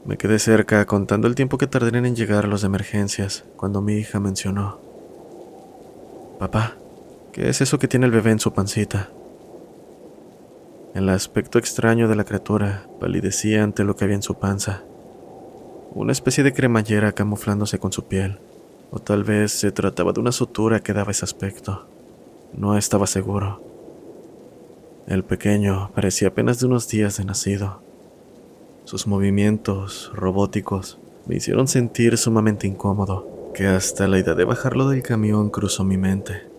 Me 0.06 0.16
quedé 0.16 0.38
cerca 0.38 0.86
contando 0.86 1.28
el 1.28 1.34
tiempo 1.34 1.58
que 1.58 1.66
tardarían 1.66 2.06
en 2.06 2.16
llegar 2.16 2.48
los 2.48 2.62
de 2.62 2.68
emergencias 2.68 3.44
cuando 3.58 3.82
mi 3.82 3.96
hija 3.96 4.18
mencionó. 4.18 4.78
Papá, 6.38 6.76
¿qué 7.36 7.50
es 7.50 7.60
eso 7.60 7.78
que 7.78 7.86
tiene 7.86 8.06
el 8.06 8.12
bebé 8.12 8.30
en 8.30 8.40
su 8.40 8.54
pancita? 8.54 9.10
El 10.94 11.10
aspecto 11.10 11.58
extraño 11.58 12.08
de 12.08 12.16
la 12.16 12.24
criatura 12.24 12.88
palidecía 12.98 13.62
ante 13.62 13.84
lo 13.84 13.94
que 13.94 14.04
había 14.04 14.16
en 14.16 14.22
su 14.22 14.36
panza. 14.36 14.84
Una 15.94 16.12
especie 16.12 16.42
de 16.42 16.54
cremallera 16.54 17.12
camuflándose 17.12 17.78
con 17.78 17.92
su 17.92 18.06
piel. 18.06 18.38
O 18.90 19.00
tal 19.00 19.22
vez 19.22 19.52
se 19.52 19.70
trataba 19.70 20.14
de 20.14 20.20
una 20.20 20.32
sutura 20.32 20.80
que 20.80 20.94
daba 20.94 21.10
ese 21.10 21.26
aspecto. 21.26 21.86
No 22.54 22.78
estaba 22.78 23.06
seguro. 23.06 23.62
El 25.06 25.22
pequeño 25.22 25.90
parecía 25.94 26.28
apenas 26.28 26.58
de 26.58 26.66
unos 26.68 26.88
días 26.88 27.18
de 27.18 27.26
nacido. 27.26 27.82
Sus 28.84 29.06
movimientos 29.06 30.10
robóticos 30.14 30.98
me 31.26 31.36
hicieron 31.36 31.68
sentir 31.68 32.16
sumamente 32.16 32.66
incómodo, 32.66 33.50
que 33.52 33.66
hasta 33.66 34.08
la 34.08 34.18
idea 34.18 34.32
de 34.32 34.44
bajarlo 34.44 34.88
del 34.88 35.02
camión 35.02 35.50
cruzó 35.50 35.84
mi 35.84 35.98
mente. 35.98 36.55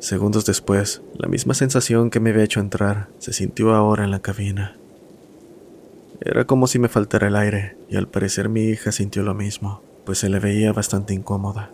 Segundos 0.00 0.46
después, 0.46 1.02
la 1.18 1.28
misma 1.28 1.52
sensación 1.52 2.08
que 2.08 2.20
me 2.20 2.30
había 2.30 2.44
hecho 2.44 2.58
entrar 2.58 3.08
se 3.18 3.34
sintió 3.34 3.74
ahora 3.74 4.02
en 4.02 4.10
la 4.10 4.20
cabina. 4.20 4.78
Era 6.22 6.46
como 6.46 6.66
si 6.66 6.78
me 6.78 6.88
faltara 6.88 7.28
el 7.28 7.36
aire, 7.36 7.76
y 7.90 7.96
al 7.96 8.08
parecer 8.08 8.48
mi 8.48 8.62
hija 8.62 8.92
sintió 8.92 9.22
lo 9.22 9.34
mismo, 9.34 9.82
pues 10.06 10.16
se 10.16 10.30
le 10.30 10.38
veía 10.38 10.72
bastante 10.72 11.12
incómoda. 11.12 11.70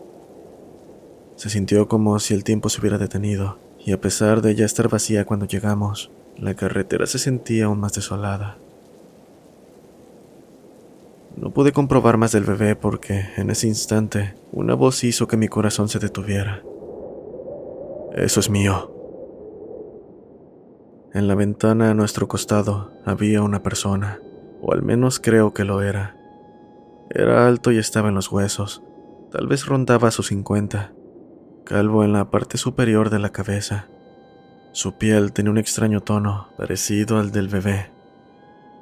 Se 1.36 1.50
sintió 1.50 1.86
como 1.86 2.18
si 2.18 2.34
el 2.34 2.42
tiempo 2.42 2.68
se 2.68 2.80
hubiera 2.80 2.98
detenido, 2.98 3.60
y 3.78 3.92
a 3.92 4.00
pesar 4.00 4.42
de 4.42 4.56
ya 4.56 4.64
estar 4.64 4.88
vacía 4.88 5.24
cuando 5.24 5.46
llegamos, 5.46 6.10
la 6.36 6.54
carretera 6.54 7.06
se 7.06 7.20
sentía 7.20 7.66
aún 7.66 7.78
más 7.78 7.92
desolada. 7.92 8.58
No 11.36 11.50
pude 11.50 11.70
comprobar 11.70 12.16
más 12.16 12.32
del 12.32 12.42
bebé 12.42 12.74
porque, 12.74 13.28
en 13.36 13.50
ese 13.50 13.68
instante, 13.68 14.34
una 14.50 14.74
voz 14.74 15.04
hizo 15.04 15.28
que 15.28 15.36
mi 15.36 15.46
corazón 15.46 15.88
se 15.88 16.00
detuviera. 16.00 16.64
Eso 18.16 18.40
es 18.40 18.50
mío. 18.50 18.92
En 21.14 21.28
la 21.28 21.34
ventana 21.34 21.90
a 21.90 21.94
nuestro 21.94 22.28
costado 22.28 22.92
había 23.04 23.42
una 23.42 23.62
persona 23.62 24.20
o 24.60 24.72
al 24.72 24.82
menos 24.82 25.20
creo 25.20 25.52
que 25.52 25.64
lo 25.64 25.82
era. 25.82 26.16
Era 27.10 27.46
alto 27.46 27.70
y 27.70 27.78
estaba 27.78 28.08
en 28.08 28.14
los 28.14 28.30
huesos, 28.30 28.82
tal 29.30 29.46
vez 29.46 29.66
rondaba 29.66 30.10
sus 30.10 30.28
50, 30.28 30.92
calvo 31.64 32.04
en 32.04 32.12
la 32.12 32.30
parte 32.30 32.58
superior 32.58 33.10
de 33.10 33.18
la 33.18 33.30
cabeza. 33.30 33.88
Su 34.72 34.98
piel 34.98 35.32
tenía 35.32 35.52
un 35.52 35.58
extraño 35.58 36.00
tono, 36.00 36.48
parecido 36.56 37.18
al 37.18 37.30
del 37.32 37.48
bebé. 37.48 37.92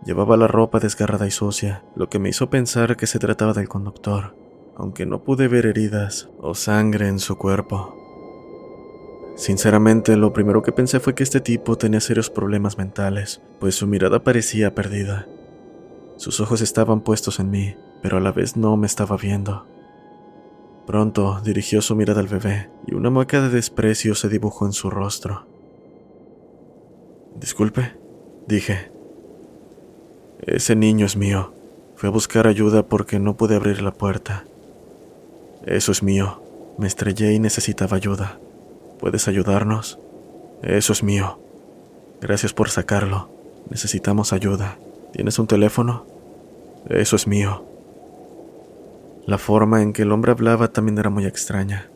Llevaba 0.04 0.36
la 0.36 0.48
ropa 0.48 0.80
desgarrada 0.80 1.26
y 1.26 1.30
sucia, 1.30 1.84
lo 1.94 2.08
que 2.08 2.18
me 2.18 2.28
hizo 2.28 2.50
pensar 2.50 2.96
que 2.96 3.06
se 3.06 3.18
trataba 3.18 3.52
del 3.52 3.68
conductor, 3.68 4.36
aunque 4.76 5.06
no 5.06 5.22
pude 5.22 5.48
ver 5.48 5.66
heridas 5.66 6.30
o 6.38 6.54
sangre 6.54 7.08
en 7.08 7.20
su 7.20 7.36
cuerpo. 7.36 8.03
Sinceramente, 9.36 10.16
lo 10.16 10.32
primero 10.32 10.62
que 10.62 10.72
pensé 10.72 11.00
fue 11.00 11.14
que 11.14 11.24
este 11.24 11.40
tipo 11.40 11.76
tenía 11.76 12.00
serios 12.00 12.30
problemas 12.30 12.78
mentales, 12.78 13.42
pues 13.58 13.74
su 13.74 13.86
mirada 13.86 14.22
parecía 14.22 14.74
perdida. 14.74 15.26
Sus 16.16 16.38
ojos 16.40 16.60
estaban 16.60 17.00
puestos 17.00 17.40
en 17.40 17.50
mí, 17.50 17.76
pero 18.00 18.18
a 18.18 18.20
la 18.20 18.30
vez 18.30 18.56
no 18.56 18.76
me 18.76 18.86
estaba 18.86 19.16
viendo. 19.16 19.66
Pronto 20.86 21.40
dirigió 21.42 21.82
su 21.82 21.96
mirada 21.96 22.20
al 22.20 22.28
bebé 22.28 22.70
y 22.86 22.94
una 22.94 23.10
mueca 23.10 23.40
de 23.40 23.48
desprecio 23.48 24.14
se 24.14 24.28
dibujó 24.28 24.66
en 24.66 24.72
su 24.72 24.90
rostro. 24.90 25.46
Disculpe, 27.40 27.96
dije. 28.46 28.92
Ese 30.40 30.76
niño 30.76 31.06
es 31.06 31.16
mío. 31.16 31.54
Fui 31.96 32.08
a 32.08 32.12
buscar 32.12 32.46
ayuda 32.46 32.86
porque 32.86 33.18
no 33.18 33.36
pude 33.36 33.56
abrir 33.56 33.82
la 33.82 33.92
puerta. 33.92 34.44
Eso 35.64 35.90
es 35.90 36.02
mío. 36.02 36.42
Me 36.78 36.86
estrellé 36.86 37.32
y 37.32 37.38
necesitaba 37.40 37.96
ayuda. 37.96 38.38
¿Puedes 38.98 39.28
ayudarnos? 39.28 39.98
Eso 40.62 40.92
es 40.92 41.02
mío. 41.02 41.38
Gracias 42.20 42.52
por 42.52 42.70
sacarlo. 42.70 43.28
Necesitamos 43.70 44.32
ayuda. 44.32 44.78
¿Tienes 45.12 45.38
un 45.38 45.46
teléfono? 45.46 46.06
Eso 46.88 47.16
es 47.16 47.26
mío. 47.26 47.64
La 49.26 49.38
forma 49.38 49.82
en 49.82 49.92
que 49.92 50.02
el 50.02 50.12
hombre 50.12 50.32
hablaba 50.32 50.68
también 50.68 50.98
era 50.98 51.10
muy 51.10 51.24
extraña. 51.24 51.88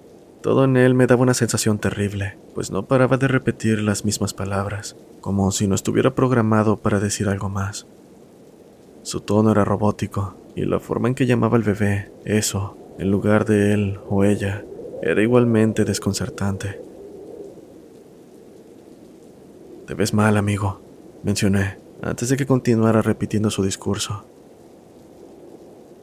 Todo 0.43 0.65
en 0.65 0.77
él 0.77 0.95
me 0.95 1.07
daba 1.07 1.23
una 1.23 1.35
sensación 1.35 1.79
terrible, 1.79 2.39
pues 2.55 2.71
no 2.71 2.87
paraba 2.87 3.17
de 3.17 3.29
repetir 3.29 3.83
las 3.83 4.05
mismas 4.05 4.35
palabras, 4.35 4.97
como 5.21 5.51
si 5.51 5.67
no 5.67 5.75
estuviera 5.75 6.15
programado 6.15 6.77
para 6.79 7.01
decir 7.01 7.29
algo 7.29 7.49
más. 7.49 7.87
Su 9.03 9.21
tono 9.21 9.51
era 9.51 9.65
robótico, 9.65 10.37
y 10.55 10.65
la 10.65 10.81
forma 10.81 11.09
en 11.09 11.15
que 11.15 11.27
llamaba 11.27 11.57
al 11.57 11.65
bebé, 11.65 12.11
eso, 12.25 12.77
en 12.99 13.11
lugar 13.11 13.45
de 13.45 13.73
él 13.73 14.01
o 14.09 14.25
ella, 14.25 14.65
era 15.03 15.23
igualmente 15.23 15.85
desconcertante. 15.85 16.81
Te 19.89 19.95
ves 19.95 20.13
mal, 20.13 20.37
amigo, 20.37 20.83
mencioné 21.23 21.79
antes 22.03 22.29
de 22.29 22.37
que 22.37 22.45
continuara 22.45 23.01
repitiendo 23.01 23.51
su 23.51 23.63
discurso. 23.63 24.27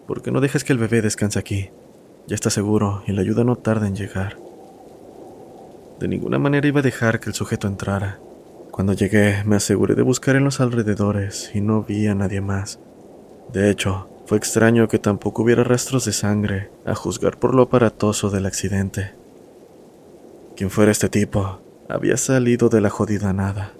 ¿Por 0.08 0.24
qué 0.24 0.32
no 0.32 0.42
dejas 0.42 0.64
que 0.64 0.74
el 0.74 0.80
bebé 0.80 1.04
descanse 1.04 1.38
aquí? 1.38 1.70
Ya 2.26 2.34
está 2.34 2.50
seguro 2.50 3.04
y 3.06 3.12
la 3.12 3.22
ayuda 3.22 3.44
no 3.44 3.58
tarda 3.58 3.86
en 3.86 3.96
llegar. 3.96 4.40
De 6.00 6.08
ninguna 6.08 6.40
manera 6.40 6.68
iba 6.68 6.80
a 6.80 6.84
dejar 6.84 7.20
que 7.20 7.30
el 7.30 7.36
sujeto 7.36 7.68
entrara. 7.68 8.18
Cuando 8.72 8.94
llegué, 8.94 9.44
me 9.46 9.58
aseguré 9.58 9.94
de 9.94 10.02
buscar 10.02 10.36
en 10.36 10.46
los 10.46 10.62
alrededores 10.62 11.52
y 11.54 11.62
no 11.62 11.84
vi 11.84 12.08
a 12.08 12.16
nadie 12.16 12.42
más. 12.42 12.80
De 13.54 13.70
hecho, 13.70 14.10
fue 14.26 14.40
extraño 14.40 14.88
que 14.88 14.98
tampoco 14.98 15.44
hubiera 15.44 15.64
rastros 15.64 16.06
de 16.06 16.12
sangre, 16.12 16.72
a 16.86 16.96
juzgar 16.96 17.38
por 17.38 17.54
lo 17.54 17.62
aparatoso 17.62 18.32
del 18.32 18.48
accidente. 18.48 19.12
Quien 20.56 20.72
fuera 20.72 20.92
este 20.92 21.08
tipo, 21.08 21.60
había 21.90 22.18
salido 22.18 22.70
de 22.70 22.82
la 22.82 22.90
jodida 22.90 23.34
nada. 23.34 23.74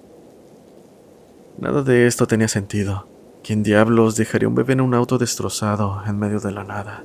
Nada 1.58 1.82
de 1.82 2.06
esto 2.06 2.26
tenía 2.26 2.48
sentido. 2.48 3.06
¿Quién 3.42 3.62
diablos 3.62 4.16
dejaría 4.16 4.48
un 4.48 4.54
bebé 4.54 4.74
en 4.74 4.80
un 4.80 4.94
auto 4.94 5.18
destrozado 5.18 6.02
en 6.06 6.18
medio 6.18 6.40
de 6.40 6.52
la 6.52 6.64
nada? 6.64 7.04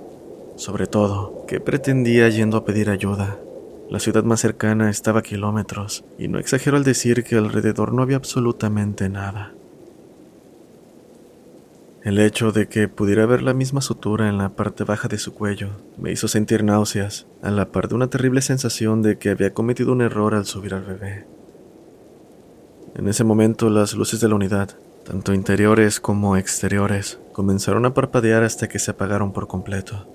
Sobre 0.56 0.88
todo, 0.88 1.46
¿qué 1.48 1.60
pretendía 1.60 2.30
yendo 2.30 2.58
a 2.58 2.66
pedir 2.66 2.90
ayuda? 2.90 3.38
La 3.90 4.00
ciudad 4.00 4.24
más 4.24 4.40
cercana 4.40 4.90
estaba 4.90 5.20
a 5.20 5.24
kilómetros, 5.24 6.04
y 6.18 6.28
no 6.28 6.40
exagero 6.40 6.78
al 6.78 6.84
decir 6.84 7.24
que 7.24 7.36
alrededor 7.36 7.94
no 7.94 8.02
había 8.02 8.18
absolutamente 8.18 9.10
nada. 9.10 9.54
El 12.04 12.18
hecho 12.18 12.52
de 12.52 12.68
que 12.68 12.88
pudiera 12.88 13.28
ver 13.28 13.44
la 13.44 13.54
misma 13.54 13.80
sutura 13.80 14.28
en 14.28 14.40
la 14.40 14.50
parte 14.50 14.84
baja 14.84 15.08
de 15.08 15.20
su 15.20 15.36
cuello 15.36 15.70
me 16.00 16.12
hizo 16.12 16.28
sentir 16.28 16.64
náuseas, 16.64 17.28
a 17.44 17.52
la 17.52 17.72
par 17.72 17.90
de 17.90 17.94
una 17.94 18.08
terrible 18.08 18.42
sensación 18.42 19.04
de 19.04 19.20
que 19.20 19.30
había 19.30 19.54
cometido 19.54 19.92
un 19.92 20.02
error 20.02 20.34
al 20.34 20.48
subir 20.48 20.74
al 20.74 20.82
bebé. 20.82 21.28
En 22.96 23.08
ese 23.08 23.24
momento 23.24 23.70
las 23.70 23.94
luces 23.94 24.20
de 24.20 24.30
la 24.30 24.34
unidad, 24.34 24.72
tanto 25.06 25.32
interiores 25.32 26.00
como 26.00 26.38
exteriores, 26.38 27.20
comenzaron 27.34 27.86
a 27.86 27.94
parpadear 27.94 28.44
hasta 28.44 28.68
que 28.68 28.80
se 28.80 28.90
apagaron 28.90 29.32
por 29.32 29.48
completo. 29.48 30.08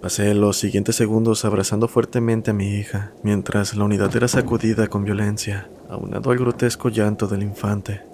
Pasé 0.00 0.34
los 0.34 0.56
siguientes 0.56 0.94
segundos 0.94 1.44
abrazando 1.44 1.88
fuertemente 1.88 2.52
a 2.52 2.54
mi 2.54 2.76
hija, 2.76 3.12
mientras 3.24 3.74
la 3.74 3.84
unidad 3.84 4.14
era 4.14 4.28
sacudida 4.28 4.86
con 4.86 5.04
violencia, 5.04 5.68
aunado 5.88 6.30
al 6.30 6.38
grotesco 6.38 6.90
llanto 6.90 7.26
del 7.26 7.42
infante. 7.42 8.11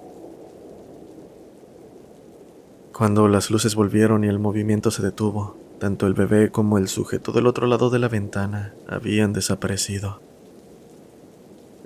Cuando 2.99 3.29
las 3.29 3.49
luces 3.49 3.75
volvieron 3.75 4.25
y 4.25 4.27
el 4.27 4.39
movimiento 4.39 4.91
se 4.91 5.01
detuvo, 5.01 5.55
tanto 5.79 6.05
el 6.05 6.13
bebé 6.13 6.51
como 6.51 6.77
el 6.77 6.89
sujeto 6.89 7.31
del 7.31 7.47
otro 7.47 7.65
lado 7.65 7.89
de 7.89 7.97
la 7.97 8.09
ventana 8.09 8.73
habían 8.89 9.31
desaparecido. 9.31 10.19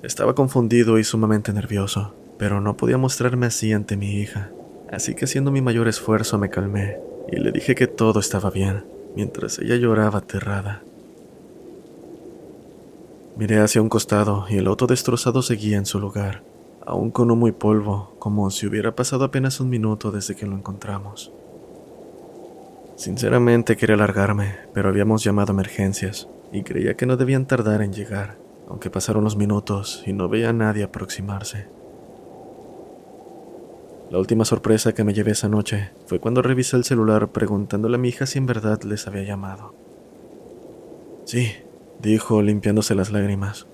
Estaba 0.01 0.33
confundido 0.33 0.97
y 0.97 1.03
sumamente 1.03 1.53
nervioso, 1.53 2.15
pero 2.39 2.61
no 2.61 2.77
podía 2.77 2.97
mostrarme 2.97 3.45
así 3.45 3.73
ante 3.73 3.95
mi 3.95 4.15
hija, 4.15 4.49
así 4.91 5.13
que 5.13 5.25
haciendo 5.25 5.51
mi 5.51 5.61
mayor 5.61 5.87
esfuerzo 5.87 6.39
me 6.39 6.49
calmé 6.49 6.97
y 7.31 7.35
le 7.35 7.51
dije 7.51 7.75
que 7.75 7.85
todo 7.85 8.19
estaba 8.19 8.49
bien, 8.49 8.83
mientras 9.15 9.59
ella 9.59 9.75
lloraba 9.75 10.17
aterrada. 10.17 10.81
Miré 13.37 13.59
hacia 13.59 13.83
un 13.83 13.89
costado 13.89 14.47
y 14.49 14.57
el 14.57 14.65
auto 14.65 14.87
destrozado 14.87 15.43
seguía 15.43 15.77
en 15.77 15.85
su 15.85 15.99
lugar, 15.99 16.41
aún 16.85 17.11
con 17.11 17.31
humo 17.31 17.47
y 17.47 17.51
polvo, 17.51 18.15
como 18.19 18.49
si 18.51 18.67
hubiera 18.67 18.95
pasado 18.95 19.25
apenas 19.25 19.59
un 19.59 19.69
minuto 19.69 20.11
desde 20.11 20.35
que 20.35 20.45
lo 20.45 20.55
encontramos. 20.55 21.31
Sinceramente 22.95 23.75
quería 23.75 23.95
largarme, 23.95 24.55
pero 24.73 24.89
habíamos 24.89 25.23
llamado 25.23 25.51
emergencias 25.53 26.27
y 26.51 26.63
creía 26.63 26.95
que 26.95 27.05
no 27.05 27.17
debían 27.17 27.47
tardar 27.47 27.81
en 27.81 27.93
llegar, 27.93 28.37
aunque 28.67 28.89
pasaron 28.89 29.23
los 29.23 29.35
minutos 29.35 30.03
y 30.05 30.13
no 30.13 30.29
veía 30.29 30.49
a 30.49 30.53
nadie 30.53 30.83
aproximarse. 30.83 31.67
La 34.11 34.19
última 34.19 34.45
sorpresa 34.45 34.93
que 34.93 35.03
me 35.03 35.13
llevé 35.13 35.31
esa 35.31 35.49
noche 35.49 35.89
fue 36.05 36.19
cuando 36.19 36.43
revisé 36.43 36.77
el 36.77 36.83
celular 36.83 37.29
preguntándole 37.29 37.95
a 37.95 37.99
mi 37.99 38.09
hija 38.09 38.27
si 38.27 38.37
en 38.37 38.45
verdad 38.45 38.83
les 38.83 39.07
había 39.07 39.23
llamado. 39.23 39.73
Sí, 41.25 41.51
dijo 41.99 42.41
limpiándose 42.43 42.93
las 42.93 43.11
lágrimas. 43.11 43.65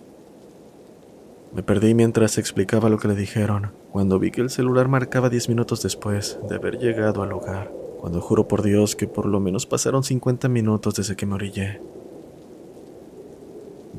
Me 1.54 1.64
perdí 1.64 1.96
mientras 1.96 2.38
explicaba 2.38 2.90
lo 2.90 3.00
que 3.00 3.08
le 3.08 3.16
dijeron, 3.16 3.72
cuando 3.92 4.20
vi 4.20 4.30
que 4.30 4.42
el 4.42 4.52
celular 4.52 4.88
marcaba 4.88 5.30
diez 5.30 5.50
minutos 5.50 5.82
después 5.82 6.40
de 6.48 6.56
haber 6.56 6.78
llegado 6.78 7.24
al 7.24 7.30
lugar, 7.30 7.72
cuando 8.00 8.22
juro 8.22 8.48
por 8.48 8.62
Dios 8.62 8.96
que 8.96 9.08
por 9.08 9.26
lo 9.26 9.40
menos 9.40 9.66
pasaron 9.66 10.04
50 10.04 10.48
minutos 10.48 10.96
desde 10.96 11.16
que 11.16 11.26
me 11.26 11.36
orillé. 11.36 11.82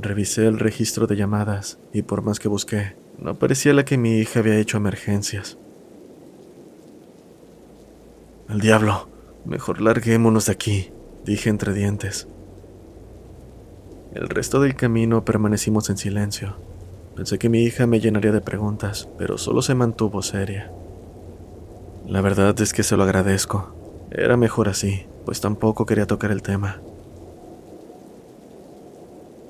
Revisé 0.01 0.47
el 0.47 0.61
registro 0.61 1.09
de 1.09 1.17
llamadas 1.17 1.79
y 1.93 2.03
por 2.03 2.23
más 2.23 2.39
que 2.39 2.49
busqué, 2.49 2.95
no 3.19 3.39
parecía 3.39 3.75
la 3.75 3.85
que 3.85 3.99
mi 3.99 4.19
hija 4.19 4.41
había 4.41 4.57
hecho 4.57 4.77
emergencias. 4.77 5.59
El 8.49 8.61
diablo, 8.61 9.09
mejor 9.45 9.81
larguémonos 9.81 10.47
de 10.47 10.53
aquí, 10.53 10.93
dije 11.25 11.51
entre 11.51 11.75
dientes. 11.75 12.29
El 14.15 14.29
resto 14.29 14.61
del 14.61 14.75
camino 14.75 15.25
permanecimos 15.25 15.91
en 15.91 15.99
silencio, 15.99 16.57
Pensé 17.21 17.39
que 17.39 17.51
mi 17.51 17.65
hija 17.65 17.87
me 17.87 18.01
llenaría 18.01 18.33
de 18.33 18.41
preguntas, 18.41 19.07
pero 19.19 19.37
solo 19.37 19.61
se 19.61 19.75
mantuvo 19.75 20.23
seria. 20.23 20.73
La 22.09 22.23
verdad 22.23 22.59
es 22.63 22.73
que 22.73 22.83
se 22.83 22.97
lo 22.97 23.03
agradezco. 23.03 23.75
Era 24.11 24.39
mejor 24.39 24.71
así, 24.71 25.05
pues 25.27 25.43
tampoco 25.43 25.85
quería 25.85 26.07
tocar 26.07 26.31
el 26.31 26.41
tema. 26.41 26.81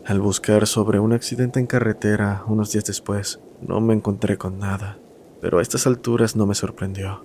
Al 0.05 0.19
buscar 0.19 0.67
sobre 0.67 0.99
un 0.99 1.13
accidente 1.13 1.61
en 1.61 1.69
carretera 1.69 2.43
unos 2.49 2.73
días 2.73 2.87
después, 2.87 3.39
no 3.61 3.81
me 3.81 3.95
encontré 3.95 4.37
con 4.37 4.59
nada, 4.59 4.99
pero 5.41 5.61
a 5.61 5.63
estas 5.63 5.87
alturas 5.87 6.35
no 6.35 6.47
me 6.47 6.57
sorprendió. 6.57 7.23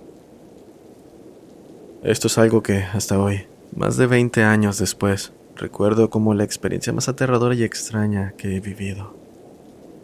Esto 2.04 2.28
es 2.28 2.38
algo 2.38 2.62
que, 2.62 2.84
hasta 2.84 3.18
hoy, 3.18 3.46
más 3.74 3.96
de 3.96 4.06
20 4.06 4.44
años 4.44 4.78
después, 4.78 5.32
recuerdo 5.56 6.08
como 6.08 6.34
la 6.34 6.44
experiencia 6.44 6.92
más 6.92 7.08
aterradora 7.08 7.56
y 7.56 7.64
extraña 7.64 8.34
que 8.38 8.54
he 8.54 8.60
vivido. 8.60 9.25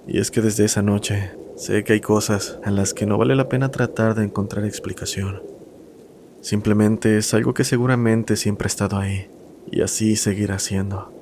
Y 0.07 0.19
es 0.19 0.31
que 0.31 0.41
desde 0.41 0.65
esa 0.65 0.83
noche 0.83 1.33
sé 1.57 1.85
que 1.85 1.93
hay 1.95 2.01
cosas 2.01 2.59
a 2.65 2.71
las 2.71 2.93
que 2.95 3.07
no 3.07 3.19
vale 3.19 3.37
la 3.37 3.49
pena 3.49 3.71
tratar 3.71 4.15
de 4.15 4.25
encontrar 4.25 4.65
explicación. 4.65 5.43
Simplemente 6.41 7.19
es 7.19 7.35
algo 7.35 7.55
que 7.55 7.65
seguramente 7.65 8.37
siempre 8.37 8.67
ha 8.67 8.69
estado 8.69 8.99
ahí 8.99 9.29
y 9.71 9.83
así 9.83 10.17
seguirá 10.17 10.59
siendo. 10.59 11.22